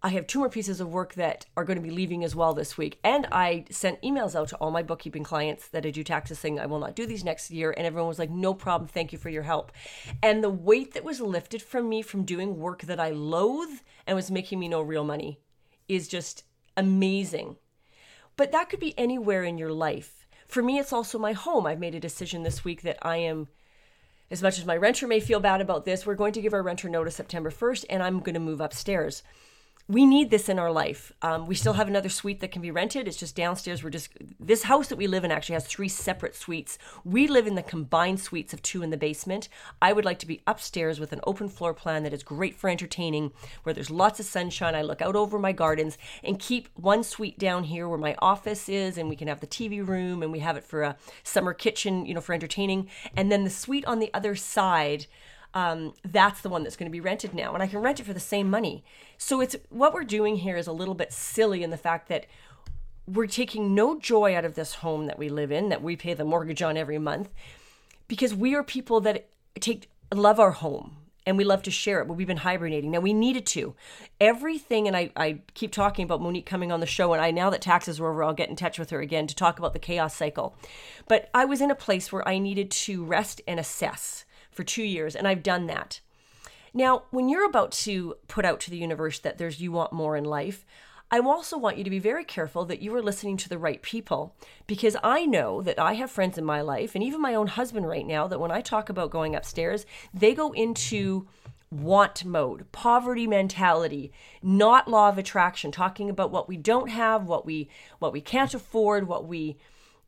I 0.02 0.10
have 0.10 0.28
two 0.28 0.40
more 0.40 0.50
pieces 0.50 0.80
of 0.80 0.88
work 0.88 1.16
that 1.16 1.46
are 1.58 1.66
going 1.66 1.76
to 1.76 1.84
be 1.84 1.90
leaving 1.90 2.24
as 2.24 2.34
well 2.34 2.54
this 2.54 2.78
week. 2.78 3.00
And 3.04 3.28
I 3.34 3.66
sent 3.70 4.02
emails 4.02 4.34
out 4.34 4.48
to 4.50 4.56
all 4.58 4.72
my 4.72 4.82
bookkeeping 4.82 5.24
clients 5.24 5.68
that 5.70 5.86
I 5.86 5.90
do 5.90 6.06
taxes 6.06 6.40
saying 6.40 6.58
I 6.58 6.68
will 6.68 6.80
not 6.80 6.96
do 6.96 7.06
these 7.06 7.26
next 7.26 7.52
year. 7.52 7.74
And 7.76 7.86
everyone 7.86 8.08
was 8.08 8.20
like, 8.20 8.30
no 8.30 8.54
problem. 8.54 8.88
Thank 8.88 9.12
you 9.12 9.18
for 9.18 9.30
your 9.30 9.44
help. 9.44 9.74
And 10.24 10.42
the 10.42 10.50
weight 10.50 10.94
that 10.94 11.04
was 11.04 11.20
lifted 11.20 11.62
from 11.62 11.90
me 11.90 12.02
from 12.02 12.24
doing 12.24 12.58
work 12.58 12.84
that 12.84 13.00
I 13.00 13.10
loathe 13.10 13.80
and 14.08 14.16
was 14.16 14.32
making 14.32 14.60
me 14.60 14.70
no 14.70 14.82
real 14.82 15.04
money 15.04 15.40
is 15.90 16.08
just 16.08 16.44
amazing. 16.78 17.58
But 18.38 18.54
that 18.54 18.70
could 18.70 18.80
be 18.80 18.98
anywhere 18.98 19.44
in 19.44 19.58
your 19.58 19.74
life. 19.74 20.19
For 20.50 20.62
me, 20.64 20.80
it's 20.80 20.92
also 20.92 21.18
my 21.18 21.34
home. 21.34 21.66
I've 21.66 21.80
made 21.80 21.96
a 21.96 22.00
decision 22.00 22.44
this 22.44 22.66
week 22.66 22.82
that 22.82 22.98
I 23.02 23.18
am 23.18 23.48
as 24.32 24.44
much 24.44 24.60
as 24.60 24.66
my 24.66 24.78
renter 24.78 25.08
may 25.08 25.20
feel 25.20 25.40
bad 25.40 25.62
about 25.62 25.86
this, 25.86 26.06
we're 26.06 26.16
going 26.16 26.34
to 26.34 26.42
give 26.42 26.54
our 26.54 26.62
renter 26.62 26.90
notice 26.90 27.16
September 27.16 27.50
1st 27.50 27.86
and 27.90 28.04
I'm 28.04 28.20
going 28.20 28.36
to 28.36 28.40
move 28.40 28.62
upstairs 28.62 29.24
we 29.90 30.06
need 30.06 30.30
this 30.30 30.48
in 30.48 30.60
our 30.60 30.72
life. 30.72 31.12
Um, 31.24 31.48
we 31.48 31.56
still 31.56 31.74
have 31.74 31.88
another 31.88 32.10
suite 32.10 32.42
that 32.42 32.52
can 32.52 32.62
be 32.62 32.70
rented. 32.70 33.08
It's 33.08 33.18
just 33.18 33.36
downstairs. 33.36 33.84
We're 33.84 33.90
just 33.90 34.12
this 34.40 34.64
house 34.64 34.88
that 34.90 34.98
we 34.98 35.08
live 35.08 35.24
in 35.24 35.32
actually 35.32 35.56
has 35.56 35.66
three 35.66 35.90
separate 35.90 36.36
suites. 36.36 36.78
We 37.04 37.28
live 37.28 37.48
in 37.48 37.56
the 37.56 37.64
combined 37.64 38.20
suites 38.20 38.54
of 38.54 38.62
two 38.62 38.84
in 38.84 38.92
the 38.92 38.98
basement. 38.98 39.50
I 39.82 39.94
would 39.94 40.06
like 40.06 40.20
to 40.20 40.28
be 40.28 40.42
upstairs 40.46 41.00
with 41.00 41.12
an 41.12 41.22
open 41.26 41.50
floor 41.50 41.74
plan 41.74 42.04
that 42.04 42.14
is 42.14 42.22
great 42.22 42.56
for 42.56 42.70
entertaining, 42.70 43.32
where 43.64 43.74
there's 43.74 43.90
lots 43.90 44.20
of 44.20 44.28
sunshine. 44.28 44.76
I 44.76 44.84
look 44.84 45.02
out 45.02 45.16
over 45.16 45.40
my 45.40 45.54
gardens 45.54 45.98
and 46.24 46.38
keep 46.38 46.70
one 46.76 47.04
suite 47.04 47.40
down 47.40 47.64
here 47.64 47.90
where 47.90 47.98
my 47.98 48.16
office 48.20 48.70
is, 48.70 48.96
and 48.96 49.10
we 49.10 49.16
can 49.16 49.28
have 49.28 49.40
the 49.40 49.48
TV 49.48 49.86
room 49.86 50.22
and 50.22 50.32
we 50.32 50.40
have 50.40 50.56
it 50.56 50.64
for 50.64 50.84
a 50.84 50.98
summer 51.24 51.52
kitchen, 51.56 52.06
you 52.06 52.14
know, 52.14 52.22
for 52.22 52.34
entertaining. 52.34 52.88
And 53.18 53.32
then 53.32 53.44
the 53.44 53.50
suite 53.50 53.86
on 53.86 53.98
the 53.98 54.14
other 54.14 54.36
side 54.36 55.08
um, 55.54 55.94
that's 56.04 56.42
the 56.42 56.50
one 56.50 56.64
that's 56.64 56.76
going 56.76 56.90
to 56.90 56.92
be 56.92 57.00
rented 57.00 57.34
now 57.34 57.54
and 57.54 57.64
i 57.64 57.68
can 57.68 57.80
rent 57.80 58.00
it 58.00 58.06
for 58.06 58.14
the 58.14 58.20
same 58.20 58.50
money 58.50 58.84
so 59.18 59.42
it's 59.42 59.56
what 59.70 59.94
we're 59.94 60.04
doing 60.04 60.38
here 60.38 60.58
is 60.58 60.68
a 60.68 60.72
little 60.72 60.94
bit 60.94 61.12
silly 61.12 61.64
in 61.64 61.70
the 61.70 61.78
fact 61.78 62.08
that 62.08 62.26
we're 63.08 63.28
taking 63.28 63.74
no 63.74 64.00
joy 64.00 64.36
out 64.36 64.46
of 64.46 64.54
this 64.54 64.76
home 64.76 65.08
that 65.08 65.18
we 65.18 65.30
live 65.30 65.52
in 65.52 65.70
that 65.70 65.82
we 65.82 65.96
pay 65.96 66.14
the 66.14 66.24
mortgage 66.24 66.62
on 66.62 66.78
every 66.78 67.00
month 67.00 67.30
because 68.08 68.36
we 68.36 68.54
are 68.54 68.64
people 68.64 69.02
that 69.02 69.30
take 69.60 69.90
love 70.14 70.40
our 70.40 70.52
home 70.52 70.98
and 71.26 71.38
we 71.38 71.44
love 71.44 71.62
to 71.64 71.72
share 71.72 72.02
it, 72.02 72.08
but 72.08 72.16
we've 72.16 72.28
been 72.28 72.38
hibernating. 72.38 72.90
Now 72.90 73.02
we 73.02 73.14
needed 73.14 73.46
to. 73.48 73.76
Everything, 74.20 74.88
and 74.88 74.98
I, 74.98 75.12
I 75.16 75.42
keep 75.54 75.72
talking 75.72 76.04
about 76.04 76.22
Monique 76.22 76.48
coming 76.48 76.72
on 76.72 76.80
the 76.80 76.88
show, 76.88 77.14
and 77.14 77.22
I 77.22 77.30
now 77.30 77.52
that 77.52 77.62
taxes 77.62 78.00
are 78.00 78.10
over, 78.10 78.24
I'll 78.24 78.34
get 78.34 78.50
in 78.50 78.56
touch 78.56 78.80
with 78.80 78.90
her 78.90 79.00
again 79.00 79.28
to 79.28 79.36
talk 79.36 79.60
about 79.60 79.74
the 79.74 79.80
chaos 79.80 80.16
cycle. 80.16 80.56
But 81.08 81.30
I 81.34 81.46
was 81.46 81.62
in 81.62 81.70
a 81.70 81.76
place 81.76 82.12
where 82.12 82.28
I 82.28 82.40
needed 82.40 82.72
to 82.72 83.06
rest 83.06 83.42
and 83.48 83.60
assess 83.60 84.26
for 84.60 84.66
two 84.66 84.84
years, 84.84 85.16
and 85.16 85.26
I've 85.26 85.42
done 85.42 85.68
that. 85.68 86.02
Now, 86.74 87.04
when 87.12 87.30
you're 87.30 87.46
about 87.46 87.72
to 87.84 88.16
put 88.28 88.44
out 88.44 88.60
to 88.60 88.70
the 88.70 88.76
universe 88.78 89.18
that 89.20 89.38
there's 89.38 89.62
you 89.62 89.72
want 89.72 89.94
more 89.94 90.18
in 90.18 90.26
life, 90.26 90.66
I 91.10 91.20
also 91.20 91.58
want 91.58 91.78
you 91.78 91.86
to 91.86 91.90
be 91.90 91.98
very 91.98 92.26
careful 92.26 92.66
that 92.66 92.82
you 92.82 92.94
are 92.94 93.02
listening 93.02 93.38
to 93.38 93.48
the 93.48 93.58
right 93.58 93.82
people 93.82 94.36
because 94.68 94.98
I 95.02 95.26
know 95.26 95.62
that 95.62 95.80
I 95.80 95.94
have 95.94 96.12
friends 96.12 96.38
in 96.38 96.44
my 96.44 96.60
life 96.60 96.94
and 96.94 97.02
even 97.02 97.22
my 97.22 97.36
own 97.36 97.48
husband 97.48 97.88
right 97.88 98.06
now 98.06 98.28
that 98.28 98.42
when 98.42 98.52
I 98.52 98.60
talk 98.60 98.90
about 98.90 99.12
going 99.12 99.34
upstairs, 99.34 99.86
they 100.14 100.34
go 100.34 100.52
into 100.52 101.26
want 101.72 102.26
mode, 102.26 102.70
poverty 102.74 103.28
mentality, 103.28 104.12
not 104.44 104.90
law 104.90 105.08
of 105.08 105.18
attraction, 105.18 105.72
talking 105.72 106.10
about 106.10 106.32
what 106.32 106.50
we 106.50 106.58
don't 106.58 106.90
have, 106.90 107.24
what 107.24 107.46
we 107.46 107.70
what 108.00 108.12
we 108.12 108.20
can't 108.20 108.54
afford, 108.54 109.08
what 109.08 109.26
we 109.26 109.56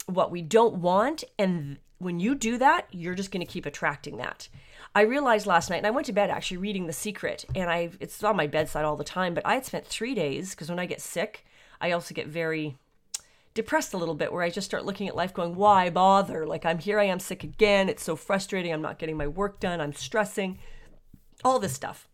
what 0.08 0.30
we 0.30 0.42
don't 0.42 0.76
want 0.76 1.24
and 1.40 1.78
when 2.02 2.20
you 2.20 2.36
do 2.36 2.58
that, 2.58 2.88
you're 2.92 3.16
just 3.16 3.32
going 3.32 3.46
to 3.46 3.52
keep 3.52 3.66
attracting 3.66 4.18
that. 4.18 4.50
I 4.94 5.02
realized 5.02 5.46
last 5.46 5.70
night, 5.70 5.78
and 5.78 5.88
I 5.88 5.92
went 5.92 6.08
to 6.08 6.14
bed 6.14 6.30
actually 6.30 6.58
reading 6.58 6.88
The 6.88 6.94
Secret, 6.94 7.46
and 7.56 7.70
I 7.70 7.92
it's 8.00 8.24
on 8.24 8.36
my 8.36 8.48
bedside 8.48 8.84
all 8.84 8.98
the 8.98 9.04
time. 9.04 9.34
But 9.34 9.46
I 9.46 9.54
had 9.54 9.66
spent 9.66 9.86
three 9.86 10.14
days 10.14 10.52
because 10.52 10.70
when 10.70 10.80
I 10.80 10.86
get 10.86 11.02
sick, 11.02 11.46
I 11.80 11.92
also 11.92 12.14
get 12.14 12.28
very 12.28 12.78
depressed 13.54 13.94
a 13.94 13.98
little 13.98 14.16
bit, 14.16 14.34
where 14.34 14.44
I 14.44 14.50
just 14.50 14.66
start 14.66 14.86
looking 14.86 15.08
at 15.08 15.16
life, 15.16 15.34
going, 15.34 15.56
"Why 15.56 15.90
bother? 15.90 16.46
Like 16.46 16.66
I'm 16.66 16.80
here, 16.80 17.00
I 17.00 17.06
am 17.06 17.20
sick 17.20 17.44
again. 17.44 17.88
It's 17.88 18.04
so 18.04 18.16
frustrating. 18.16 18.74
I'm 18.74 18.82
not 18.82 19.00
getting 19.00 19.18
my 19.18 19.28
work 19.28 19.60
done. 19.60 19.80
I'm 19.80 19.94
stressing, 19.94 20.60
all 21.44 21.60
this 21.60 21.74
stuff." 21.74 22.10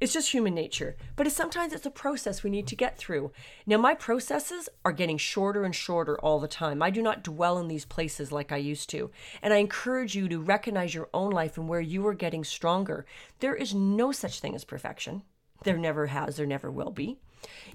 It's 0.00 0.14
just 0.14 0.32
human 0.32 0.54
nature. 0.54 0.96
But 1.14 1.26
it's, 1.26 1.36
sometimes 1.36 1.74
it's 1.74 1.84
a 1.84 1.90
process 1.90 2.42
we 2.42 2.48
need 2.50 2.66
to 2.68 2.76
get 2.76 2.96
through. 2.96 3.32
Now, 3.66 3.76
my 3.76 3.94
processes 3.94 4.68
are 4.84 4.92
getting 4.92 5.18
shorter 5.18 5.62
and 5.62 5.74
shorter 5.74 6.18
all 6.20 6.40
the 6.40 6.48
time. 6.48 6.82
I 6.82 6.88
do 6.88 7.02
not 7.02 7.22
dwell 7.22 7.58
in 7.58 7.68
these 7.68 7.84
places 7.84 8.32
like 8.32 8.50
I 8.50 8.56
used 8.56 8.88
to. 8.90 9.10
And 9.42 9.52
I 9.52 9.58
encourage 9.58 10.14
you 10.14 10.26
to 10.28 10.40
recognize 10.40 10.94
your 10.94 11.10
own 11.12 11.30
life 11.30 11.58
and 11.58 11.68
where 11.68 11.82
you 11.82 12.06
are 12.06 12.14
getting 12.14 12.44
stronger. 12.44 13.04
There 13.40 13.54
is 13.54 13.74
no 13.74 14.10
such 14.10 14.40
thing 14.40 14.54
as 14.54 14.64
perfection. 14.64 15.22
There 15.64 15.76
never 15.76 16.06
has, 16.06 16.36
there 16.36 16.46
never 16.46 16.70
will 16.70 16.90
be. 16.90 17.18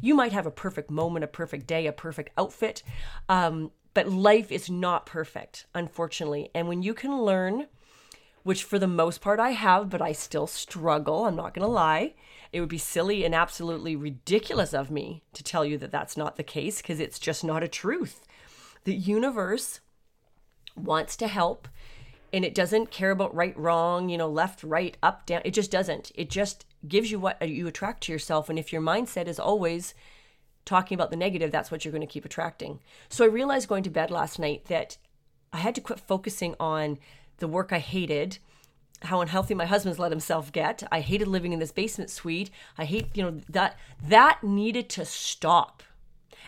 You 0.01 0.15
might 0.15 0.31
have 0.31 0.45
a 0.45 0.51
perfect 0.51 0.89
moment, 0.89 1.25
a 1.25 1.27
perfect 1.27 1.67
day, 1.67 1.85
a 1.85 1.91
perfect 1.91 2.31
outfit, 2.37 2.83
um, 3.29 3.71
but 3.93 4.09
life 4.09 4.51
is 4.51 4.69
not 4.69 5.05
perfect, 5.05 5.65
unfortunately. 5.73 6.49
And 6.53 6.67
when 6.67 6.81
you 6.81 6.93
can 6.93 7.21
learn 7.21 7.67
which 8.45 8.63
for 8.63 8.77
the 8.77 8.87
most 8.87 9.21
part 9.21 9.39
I 9.39 9.53
have, 9.53 9.89
but 9.89 10.03
I 10.03 10.11
still 10.11 10.45
struggle. 10.45 11.25
I'm 11.25 11.35
not 11.35 11.55
going 11.55 11.65
to 11.65 11.67
lie. 11.67 12.13
It 12.53 12.59
would 12.59 12.69
be 12.69 12.77
silly 12.77 13.25
and 13.25 13.33
absolutely 13.33 13.95
ridiculous 13.95 14.71
of 14.71 14.91
me 14.91 15.23
to 15.33 15.43
tell 15.43 15.65
you 15.65 15.79
that 15.79 15.91
that's 15.91 16.15
not 16.15 16.35
the 16.35 16.43
case 16.43 16.79
because 16.79 16.99
it's 16.99 17.17
just 17.17 17.43
not 17.43 17.63
a 17.63 17.67
truth. 17.67 18.23
The 18.83 18.93
universe 18.93 19.79
wants 20.75 21.15
to 21.17 21.27
help 21.27 21.67
and 22.31 22.45
it 22.45 22.53
doesn't 22.53 22.91
care 22.91 23.09
about 23.09 23.33
right, 23.33 23.57
wrong, 23.57 24.09
you 24.09 24.17
know, 24.19 24.29
left, 24.29 24.63
right, 24.63 24.95
up, 25.01 25.25
down. 25.25 25.41
It 25.43 25.55
just 25.55 25.71
doesn't. 25.71 26.11
It 26.13 26.29
just 26.29 26.67
gives 26.87 27.09
you 27.09 27.17
what 27.17 27.41
you 27.49 27.65
attract 27.65 28.03
to 28.03 28.11
yourself. 28.11 28.47
And 28.47 28.59
if 28.59 28.71
your 28.71 28.81
mindset 28.81 29.27
is 29.27 29.39
always 29.39 29.95
talking 30.65 30.93
about 30.93 31.09
the 31.09 31.17
negative, 31.17 31.49
that's 31.49 31.71
what 31.71 31.83
you're 31.83 31.91
going 31.91 32.01
to 32.01 32.13
keep 32.13 32.25
attracting. 32.25 32.79
So 33.09 33.25
I 33.25 33.27
realized 33.27 33.67
going 33.67 33.81
to 33.83 33.89
bed 33.89 34.11
last 34.11 34.37
night 34.37 34.65
that 34.65 34.97
I 35.51 35.57
had 35.57 35.73
to 35.73 35.81
quit 35.81 35.99
focusing 35.99 36.53
on 36.59 36.99
the 37.37 37.47
work 37.47 37.71
I 37.71 37.79
hated, 37.79 38.37
how 39.01 39.21
unhealthy 39.21 39.53
my 39.53 39.65
husband's 39.65 39.99
let 39.99 40.11
himself 40.11 40.51
get. 40.51 40.83
I 40.91 41.01
hated 41.01 41.27
living 41.27 41.53
in 41.53 41.59
this 41.59 41.71
basement 41.71 42.09
suite. 42.09 42.49
I 42.77 42.85
hate, 42.85 43.09
you 43.13 43.23
know, 43.23 43.41
that 43.49 43.77
that 44.03 44.43
needed 44.43 44.89
to 44.89 45.05
stop. 45.05 45.83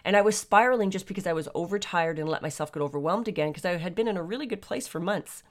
And 0.04 0.16
I 0.16 0.22
was 0.22 0.38
spiraling 0.38 0.92
just 0.92 1.08
because 1.08 1.28
I 1.28 1.34
was 1.34 1.50
overtired 1.54 2.20
and 2.20 2.30
let 2.30 2.42
myself 2.42 2.72
get 2.72 2.82
overwhelmed 2.82 3.28
again 3.28 3.50
because 3.50 3.66
I 3.66 3.78
had 3.78 3.96
been 3.96 4.08
in 4.08 4.18
a 4.18 4.24
really 4.24 4.46
good 4.46 4.62
place 4.62 4.88
for 4.88 5.00
months. 5.00 5.44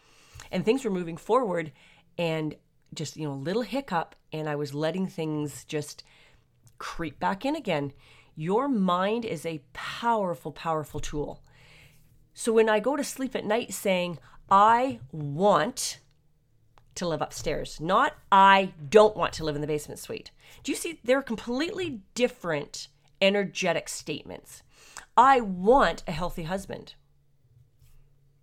And 0.51 0.65
things 0.65 0.85
were 0.85 0.91
moving 0.91 1.17
forward 1.17 1.73
and 2.17 2.55
just, 2.95 3.17
you 3.17 3.27
know, 3.27 3.35
a 3.35 3.35
little 3.35 3.63
hiccup 3.63 4.15
and 4.33 4.49
I 4.49 4.57
was 4.57 4.73
letting 4.73 5.07
things 5.07 5.65
just 5.65 6.05
creep 6.79 7.19
back 7.19 7.45
in 7.45 7.57
again. 7.57 7.93
Your 8.35 8.69
mind 8.69 9.25
is 9.25 9.45
a 9.45 9.63
powerful, 9.73 10.53
powerful 10.53 11.01
tool. 11.01 11.43
So 12.33 12.53
when 12.53 12.69
I 12.69 12.81
go 12.81 12.97
to 12.97 13.05
sleep 13.05 13.35
at 13.35 13.45
night 13.45 13.73
saying, 13.73 14.19
I 14.51 15.01
want 15.13 16.01
to 16.95 17.07
live 17.07 17.21
upstairs, 17.21 17.81
not 17.81 18.15
I 18.33 18.73
don't 18.89 19.17
want 19.17 19.33
to 19.35 19.45
live 19.45 19.55
in 19.55 19.61
the 19.61 19.67
basement 19.67 20.01
suite. 20.01 20.31
Do 20.63 20.73
you 20.73 20.77
see? 20.77 21.01
They're 21.05 21.23
completely 21.23 22.01
different 22.15 22.89
energetic 23.21 23.89
statements. 23.89 24.63
I 25.17 25.41
want 25.41 26.03
a 26.07 26.13
healthy 26.13 26.45
husband. 26.45 26.95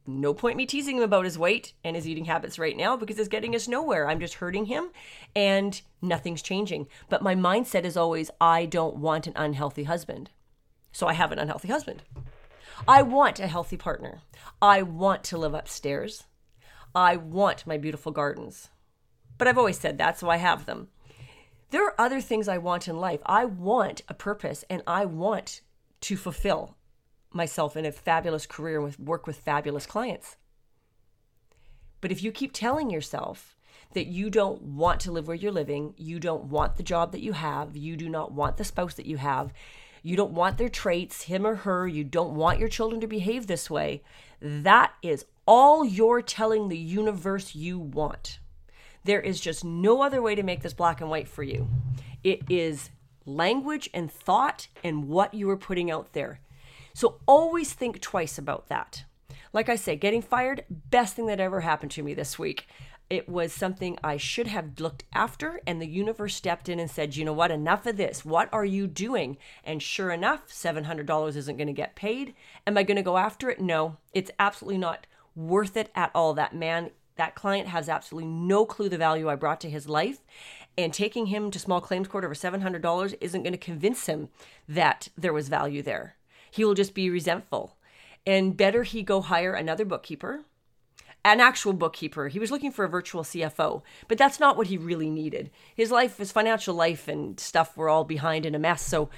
No 0.05 0.33
point 0.33 0.57
me 0.57 0.65
teasing 0.65 0.97
him 0.97 1.03
about 1.03 1.23
his 1.23 1.39
weight 1.39 1.73
and 1.83 1.95
his 1.95 2.07
eating 2.07 2.25
habits 2.25 2.59
right 2.59 2.75
now 2.75 2.97
because 2.97 3.17
it's 3.17 3.29
getting 3.29 3.55
us 3.55 3.69
nowhere. 3.69 4.09
I'm 4.09 4.19
just 4.19 4.35
hurting 4.35 4.65
him 4.65 4.89
and 5.35 5.81
nothing's 6.01 6.41
changing. 6.41 6.87
But 7.07 7.21
my 7.21 7.35
mindset 7.35 7.85
is 7.85 7.95
always 7.95 8.29
I 8.41 8.65
don't 8.65 8.97
want 8.97 9.27
an 9.27 9.33
unhealthy 9.35 9.85
husband. 9.85 10.29
So 10.91 11.07
I 11.07 11.13
have 11.13 11.31
an 11.31 11.39
unhealthy 11.39 11.69
husband. 11.69 12.03
I 12.85 13.01
want 13.01 13.39
a 13.39 13.47
healthy 13.47 13.77
partner. 13.77 14.19
I 14.61 14.81
want 14.81 15.23
to 15.25 15.37
live 15.37 15.53
upstairs. 15.53 16.25
I 16.93 17.15
want 17.15 17.65
my 17.65 17.77
beautiful 17.77 18.11
gardens. 18.11 18.69
But 19.37 19.47
I've 19.47 19.57
always 19.57 19.79
said 19.79 19.97
that, 19.99 20.19
so 20.19 20.29
I 20.29 20.35
have 20.35 20.65
them. 20.65 20.89
There 21.69 21.85
are 21.85 21.95
other 21.97 22.19
things 22.19 22.49
I 22.49 22.57
want 22.57 22.89
in 22.89 22.97
life. 22.97 23.21
I 23.25 23.45
want 23.45 24.01
a 24.09 24.13
purpose 24.13 24.65
and 24.69 24.83
I 24.85 25.05
want 25.05 25.61
to 26.01 26.17
fulfill 26.17 26.75
myself 27.31 27.77
in 27.77 27.85
a 27.85 27.91
fabulous 27.91 28.45
career 28.45 28.85
and 28.85 28.97
work 28.99 29.27
with 29.27 29.37
fabulous 29.37 29.85
clients. 29.85 30.35
But 32.01 32.11
if 32.11 32.21
you 32.21 32.33
keep 32.33 32.51
telling 32.51 32.89
yourself 32.89 33.55
that 33.93 34.07
you 34.07 34.29
don't 34.29 34.61
want 34.61 34.99
to 35.01 35.11
live 35.11 35.27
where 35.27 35.37
you're 35.37 35.53
living, 35.53 35.93
you 35.95 36.19
don't 36.19 36.45
want 36.45 36.75
the 36.75 36.83
job 36.83 37.13
that 37.13 37.23
you 37.23 37.31
have, 37.31 37.77
you 37.77 37.95
do 37.95 38.09
not 38.09 38.33
want 38.33 38.57
the 38.57 38.65
spouse 38.65 38.95
that 38.95 39.05
you 39.05 39.17
have, 39.17 39.53
you 40.03 40.15
don't 40.15 40.33
want 40.33 40.57
their 40.57 40.69
traits, 40.69 41.23
him 41.23 41.47
or 41.47 41.55
her, 41.55 41.87
you 41.87 42.03
don't 42.03 42.35
want 42.35 42.59
your 42.59 42.69
children 42.69 43.01
to 43.01 43.07
behave 43.07 43.47
this 43.47 43.69
way, 43.69 44.03
that 44.41 44.93
is 45.01 45.25
all 45.47 45.83
you're 45.83 46.21
telling 46.21 46.67
the 46.67 46.77
universe 46.77 47.55
you 47.55 47.79
want. 47.79 48.39
There 49.05 49.21
is 49.21 49.39
just 49.39 49.65
no 49.65 50.01
other 50.01 50.21
way 50.21 50.35
to 50.35 50.43
make 50.43 50.61
this 50.61 50.73
black 50.73 51.01
and 51.01 51.09
white 51.09 51.27
for 51.27 51.43
you. 51.43 51.67
It 52.23 52.41
is 52.49 52.89
language 53.25 53.89
and 53.93 54.11
thought 54.11 54.67
and 54.83 55.07
what 55.07 55.33
you 55.33 55.49
are 55.49 55.57
putting 55.57 55.89
out 55.89 56.13
there. 56.13 56.39
So 56.93 57.19
always 57.25 57.73
think 57.73 58.01
twice 58.01 58.37
about 58.37 58.67
that. 58.67 59.05
Like 59.51 59.69
I 59.69 59.75
say, 59.75 59.95
getting 59.95 60.21
fired, 60.21 60.65
best 60.69 61.15
thing 61.15 61.27
that 61.27 61.39
ever 61.39 61.61
happened 61.61 61.91
to 61.91 62.03
me 62.03 62.13
this 62.13 62.39
week. 62.39 62.67
It 63.13 63.29
was 63.29 63.53
something 63.53 63.99
I 64.03 64.17
should 64.17 64.47
have 64.47 64.79
looked 64.79 65.03
after, 65.13 65.61
and 65.67 65.79
the 65.79 65.85
universe 65.85 66.33
stepped 66.33 66.67
in 66.67 66.79
and 66.79 66.89
said, 66.89 67.15
You 67.15 67.25
know 67.25 67.31
what? 67.31 67.51
Enough 67.51 67.85
of 67.85 67.95
this. 67.95 68.25
What 68.25 68.49
are 68.51 68.65
you 68.65 68.87
doing? 68.87 69.37
And 69.63 69.83
sure 69.83 70.09
enough, 70.09 70.47
$700 70.47 71.35
isn't 71.35 71.57
going 71.57 71.67
to 71.67 71.73
get 71.73 71.95
paid. 71.95 72.33
Am 72.65 72.75
I 72.75 72.81
going 72.81 72.97
to 72.97 73.03
go 73.03 73.17
after 73.17 73.51
it? 73.51 73.61
No, 73.61 73.97
it's 74.13 74.31
absolutely 74.39 74.79
not 74.79 75.05
worth 75.35 75.77
it 75.77 75.91
at 75.93 76.09
all. 76.15 76.33
That 76.33 76.55
man 76.55 76.89
that 77.15 77.35
client 77.35 77.67
has 77.67 77.87
absolutely 77.87 78.31
no 78.31 78.65
clue 78.65 78.89
the 78.89 78.97
value 78.97 79.29
I 79.29 79.35
brought 79.35 79.61
to 79.61 79.69
his 79.69 79.87
life. 79.87 80.17
And 80.75 80.91
taking 80.91 81.27
him 81.27 81.51
to 81.51 81.59
small 81.59 81.81
claims 81.81 82.07
court 82.07 82.25
over 82.25 82.33
$700 82.33 83.13
isn't 83.21 83.43
going 83.43 83.53
to 83.53 83.59
convince 83.59 84.07
him 84.07 84.29
that 84.67 85.09
there 85.15 85.33
was 85.33 85.49
value 85.49 85.83
there. 85.83 86.15
He 86.49 86.65
will 86.65 86.73
just 86.73 86.95
be 86.95 87.11
resentful. 87.11 87.77
And 88.25 88.57
better 88.57 88.81
he 88.81 89.03
go 89.03 89.21
hire 89.21 89.53
another 89.53 89.85
bookkeeper, 89.85 90.45
an 91.25 91.39
actual 91.39 91.73
bookkeeper. 91.73 92.27
He 92.27 92.39
was 92.39 92.51
looking 92.51 92.71
for 92.71 92.85
a 92.85 92.89
virtual 92.89 93.23
CFO, 93.23 93.81
but 94.07 94.17
that's 94.17 94.39
not 94.39 94.57
what 94.57 94.67
he 94.67 94.77
really 94.77 95.09
needed. 95.09 95.51
His 95.75 95.91
life, 95.91 96.17
his 96.17 96.31
financial 96.31 96.75
life 96.75 97.07
and 97.07 97.39
stuff 97.39 97.77
were 97.77 97.89
all 97.89 98.03
behind 98.03 98.45
in 98.45 98.55
a 98.55 98.59
mess. 98.59 98.85
So 98.85 99.09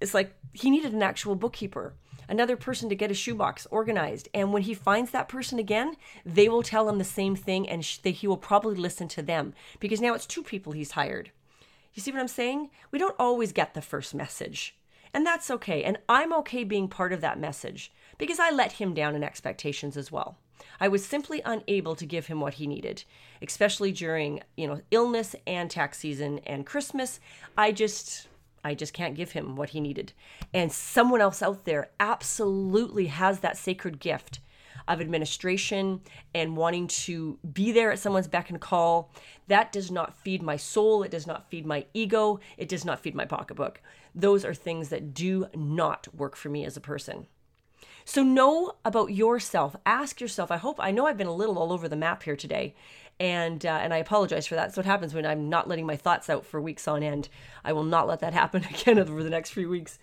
it's 0.00 0.14
like 0.14 0.34
he 0.52 0.70
needed 0.70 0.92
an 0.92 1.02
actual 1.02 1.36
bookkeeper 1.36 1.94
another 2.28 2.56
person 2.56 2.88
to 2.88 2.94
get 2.94 3.10
a 3.10 3.14
shoebox 3.14 3.66
organized. 3.70 4.28
And 4.32 4.52
when 4.52 4.62
he 4.62 4.74
finds 4.74 5.10
that 5.10 5.28
person 5.28 5.58
again, 5.58 5.96
they 6.24 6.48
will 6.48 6.62
tell 6.62 6.88
him 6.88 6.98
the 6.98 7.04
same 7.04 7.36
thing 7.36 7.68
and 7.68 7.84
sh- 7.84 7.98
he 8.02 8.26
will 8.26 8.38
probably 8.38 8.74
listen 8.74 9.06
to 9.08 9.22
them 9.22 9.52
because 9.80 10.00
now 10.00 10.14
it's 10.14 10.26
two 10.26 10.42
people 10.42 10.72
he's 10.72 10.92
hired. 10.92 11.30
You 11.92 12.02
see 12.02 12.10
what 12.10 12.20
I'm 12.20 12.28
saying? 12.28 12.70
We 12.90 12.98
don't 12.98 13.16
always 13.18 13.52
get 13.52 13.74
the 13.74 13.82
first 13.82 14.14
message. 14.14 14.76
And 15.12 15.26
that's 15.26 15.50
okay. 15.50 15.84
And 15.84 15.98
I'm 16.08 16.32
okay 16.38 16.64
being 16.64 16.88
part 16.88 17.12
of 17.12 17.20
that 17.20 17.38
message 17.38 17.92
because 18.16 18.38
I 18.38 18.50
let 18.50 18.72
him 18.72 18.94
down 18.94 19.14
in 19.14 19.22
expectations 19.22 19.96
as 19.98 20.10
well. 20.10 20.38
I 20.80 20.88
was 20.88 21.04
simply 21.04 21.42
unable 21.44 21.94
to 21.96 22.06
give 22.06 22.26
him 22.26 22.40
what 22.40 22.54
he 22.54 22.66
needed, 22.66 23.04
especially 23.40 23.92
during, 23.92 24.42
you 24.56 24.66
know, 24.66 24.80
illness 24.90 25.34
and 25.46 25.70
tax 25.70 25.98
season 25.98 26.40
and 26.40 26.66
Christmas. 26.66 27.20
I 27.56 27.72
just 27.72 28.28
I 28.64 28.74
just 28.74 28.92
can't 28.92 29.16
give 29.16 29.32
him 29.32 29.56
what 29.56 29.70
he 29.70 29.80
needed. 29.80 30.12
And 30.54 30.72
someone 30.72 31.20
else 31.20 31.42
out 31.42 31.64
there 31.64 31.90
absolutely 31.98 33.06
has 33.06 33.40
that 33.40 33.56
sacred 33.56 33.98
gift 33.98 34.40
of 34.88 35.00
administration 35.00 36.00
and 36.34 36.56
wanting 36.56 36.88
to 36.88 37.38
be 37.52 37.72
there 37.72 37.92
at 37.92 37.98
someone's 37.98 38.28
beck 38.28 38.50
and 38.50 38.60
call. 38.60 39.12
That 39.48 39.72
does 39.72 39.90
not 39.90 40.18
feed 40.18 40.42
my 40.42 40.56
soul. 40.56 41.02
It 41.02 41.10
does 41.10 41.26
not 41.26 41.48
feed 41.50 41.66
my 41.66 41.86
ego. 41.94 42.40
It 42.56 42.68
does 42.68 42.84
not 42.84 43.00
feed 43.00 43.14
my 43.14 43.24
pocketbook. 43.24 43.80
Those 44.14 44.44
are 44.44 44.54
things 44.54 44.88
that 44.88 45.14
do 45.14 45.46
not 45.54 46.08
work 46.14 46.36
for 46.36 46.48
me 46.48 46.64
as 46.64 46.76
a 46.76 46.80
person. 46.80 47.26
So 48.04 48.22
know 48.22 48.72
about 48.84 49.12
yourself. 49.12 49.76
Ask 49.86 50.20
yourself. 50.20 50.50
I 50.50 50.56
hope 50.56 50.76
I 50.80 50.90
know 50.90 51.06
I've 51.06 51.16
been 51.16 51.26
a 51.26 51.34
little 51.34 51.58
all 51.58 51.72
over 51.72 51.88
the 51.88 51.96
map 51.96 52.22
here 52.22 52.36
today, 52.36 52.74
and 53.20 53.64
uh, 53.64 53.80
and 53.82 53.94
I 53.94 53.98
apologize 53.98 54.46
for 54.46 54.54
that. 54.54 54.66
That's 54.66 54.76
what 54.76 54.86
happens 54.86 55.14
when 55.14 55.26
I'm 55.26 55.48
not 55.48 55.68
letting 55.68 55.86
my 55.86 55.96
thoughts 55.96 56.28
out 56.28 56.44
for 56.44 56.60
weeks 56.60 56.88
on 56.88 57.02
end. 57.02 57.28
I 57.64 57.72
will 57.72 57.84
not 57.84 58.08
let 58.08 58.20
that 58.20 58.34
happen 58.34 58.64
again 58.70 58.98
over 58.98 59.22
the 59.22 59.30
next 59.30 59.50
few 59.50 59.68
weeks, 59.68 59.98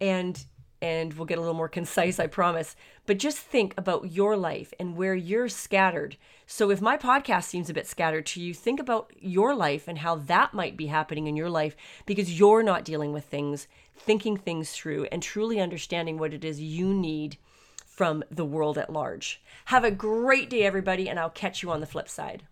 and 0.00 0.42
and 0.82 1.14
we'll 1.14 1.26
get 1.26 1.38
a 1.38 1.40
little 1.40 1.54
more 1.54 1.68
concise, 1.68 2.18
I 2.18 2.26
promise. 2.26 2.74
But 3.06 3.18
just 3.18 3.38
think 3.38 3.72
about 3.78 4.10
your 4.10 4.36
life 4.36 4.74
and 4.80 4.96
where 4.96 5.14
you're 5.14 5.48
scattered. 5.48 6.16
So 6.46 6.70
if 6.70 6.82
my 6.82 6.98
podcast 6.98 7.44
seems 7.44 7.70
a 7.70 7.74
bit 7.74 7.86
scattered 7.86 8.26
to 8.26 8.40
you, 8.42 8.52
think 8.52 8.80
about 8.80 9.12
your 9.16 9.54
life 9.54 9.86
and 9.86 9.98
how 9.98 10.16
that 10.16 10.52
might 10.52 10.76
be 10.76 10.88
happening 10.88 11.28
in 11.28 11.36
your 11.36 11.48
life 11.48 11.76
because 12.04 12.38
you're 12.38 12.64
not 12.64 12.84
dealing 12.84 13.12
with 13.12 13.24
things, 13.24 13.68
thinking 13.96 14.36
things 14.36 14.72
through, 14.72 15.04
and 15.12 15.22
truly 15.22 15.60
understanding 15.60 16.18
what 16.18 16.34
it 16.34 16.44
is 16.44 16.60
you 16.60 16.92
need 16.92 17.38
from 17.86 18.24
the 18.30 18.44
world 18.44 18.76
at 18.76 18.92
large. 18.92 19.40
Have 19.66 19.84
a 19.84 19.90
great 19.90 20.50
day, 20.50 20.64
everybody, 20.64 21.08
and 21.08 21.20
I'll 21.20 21.30
catch 21.30 21.62
you 21.62 21.70
on 21.70 21.80
the 21.80 21.86
flip 21.86 22.08
side. 22.08 22.42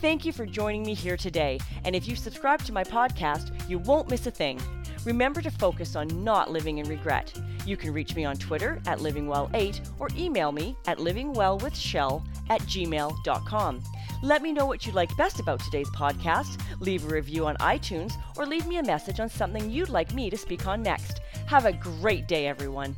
Thank 0.00 0.24
you 0.24 0.32
for 0.32 0.46
joining 0.46 0.84
me 0.84 0.94
here 0.94 1.16
today. 1.16 1.58
And 1.84 1.96
if 1.96 2.06
you 2.06 2.14
subscribe 2.14 2.62
to 2.64 2.72
my 2.72 2.84
podcast, 2.84 3.68
you 3.68 3.78
won't 3.80 4.08
miss 4.08 4.26
a 4.28 4.30
thing. 4.30 4.60
Remember 5.04 5.42
to 5.42 5.50
focus 5.50 5.96
on 5.96 6.06
not 6.22 6.52
living 6.52 6.78
in 6.78 6.88
regret. 6.88 7.32
You 7.66 7.76
can 7.76 7.92
reach 7.92 8.14
me 8.14 8.24
on 8.24 8.36
Twitter 8.36 8.80
at 8.86 9.00
livingwell8 9.00 9.90
or 9.98 10.08
email 10.16 10.52
me 10.52 10.76
at 10.86 10.98
livingwellwithshell 10.98 12.24
at 12.48 12.60
gmail.com. 12.62 13.82
Let 14.22 14.42
me 14.42 14.52
know 14.52 14.66
what 14.66 14.86
you 14.86 14.92
liked 14.92 15.16
best 15.16 15.40
about 15.40 15.60
today's 15.60 15.90
podcast, 15.90 16.60
leave 16.80 17.04
a 17.04 17.14
review 17.14 17.46
on 17.46 17.56
iTunes, 17.56 18.14
or 18.36 18.46
leave 18.46 18.66
me 18.66 18.78
a 18.78 18.82
message 18.82 19.18
on 19.20 19.28
something 19.28 19.70
you'd 19.70 19.88
like 19.88 20.14
me 20.14 20.30
to 20.30 20.36
speak 20.36 20.66
on 20.66 20.82
next. 20.82 21.20
Have 21.46 21.66
a 21.66 21.72
great 21.72 22.28
day, 22.28 22.46
everyone. 22.46 22.96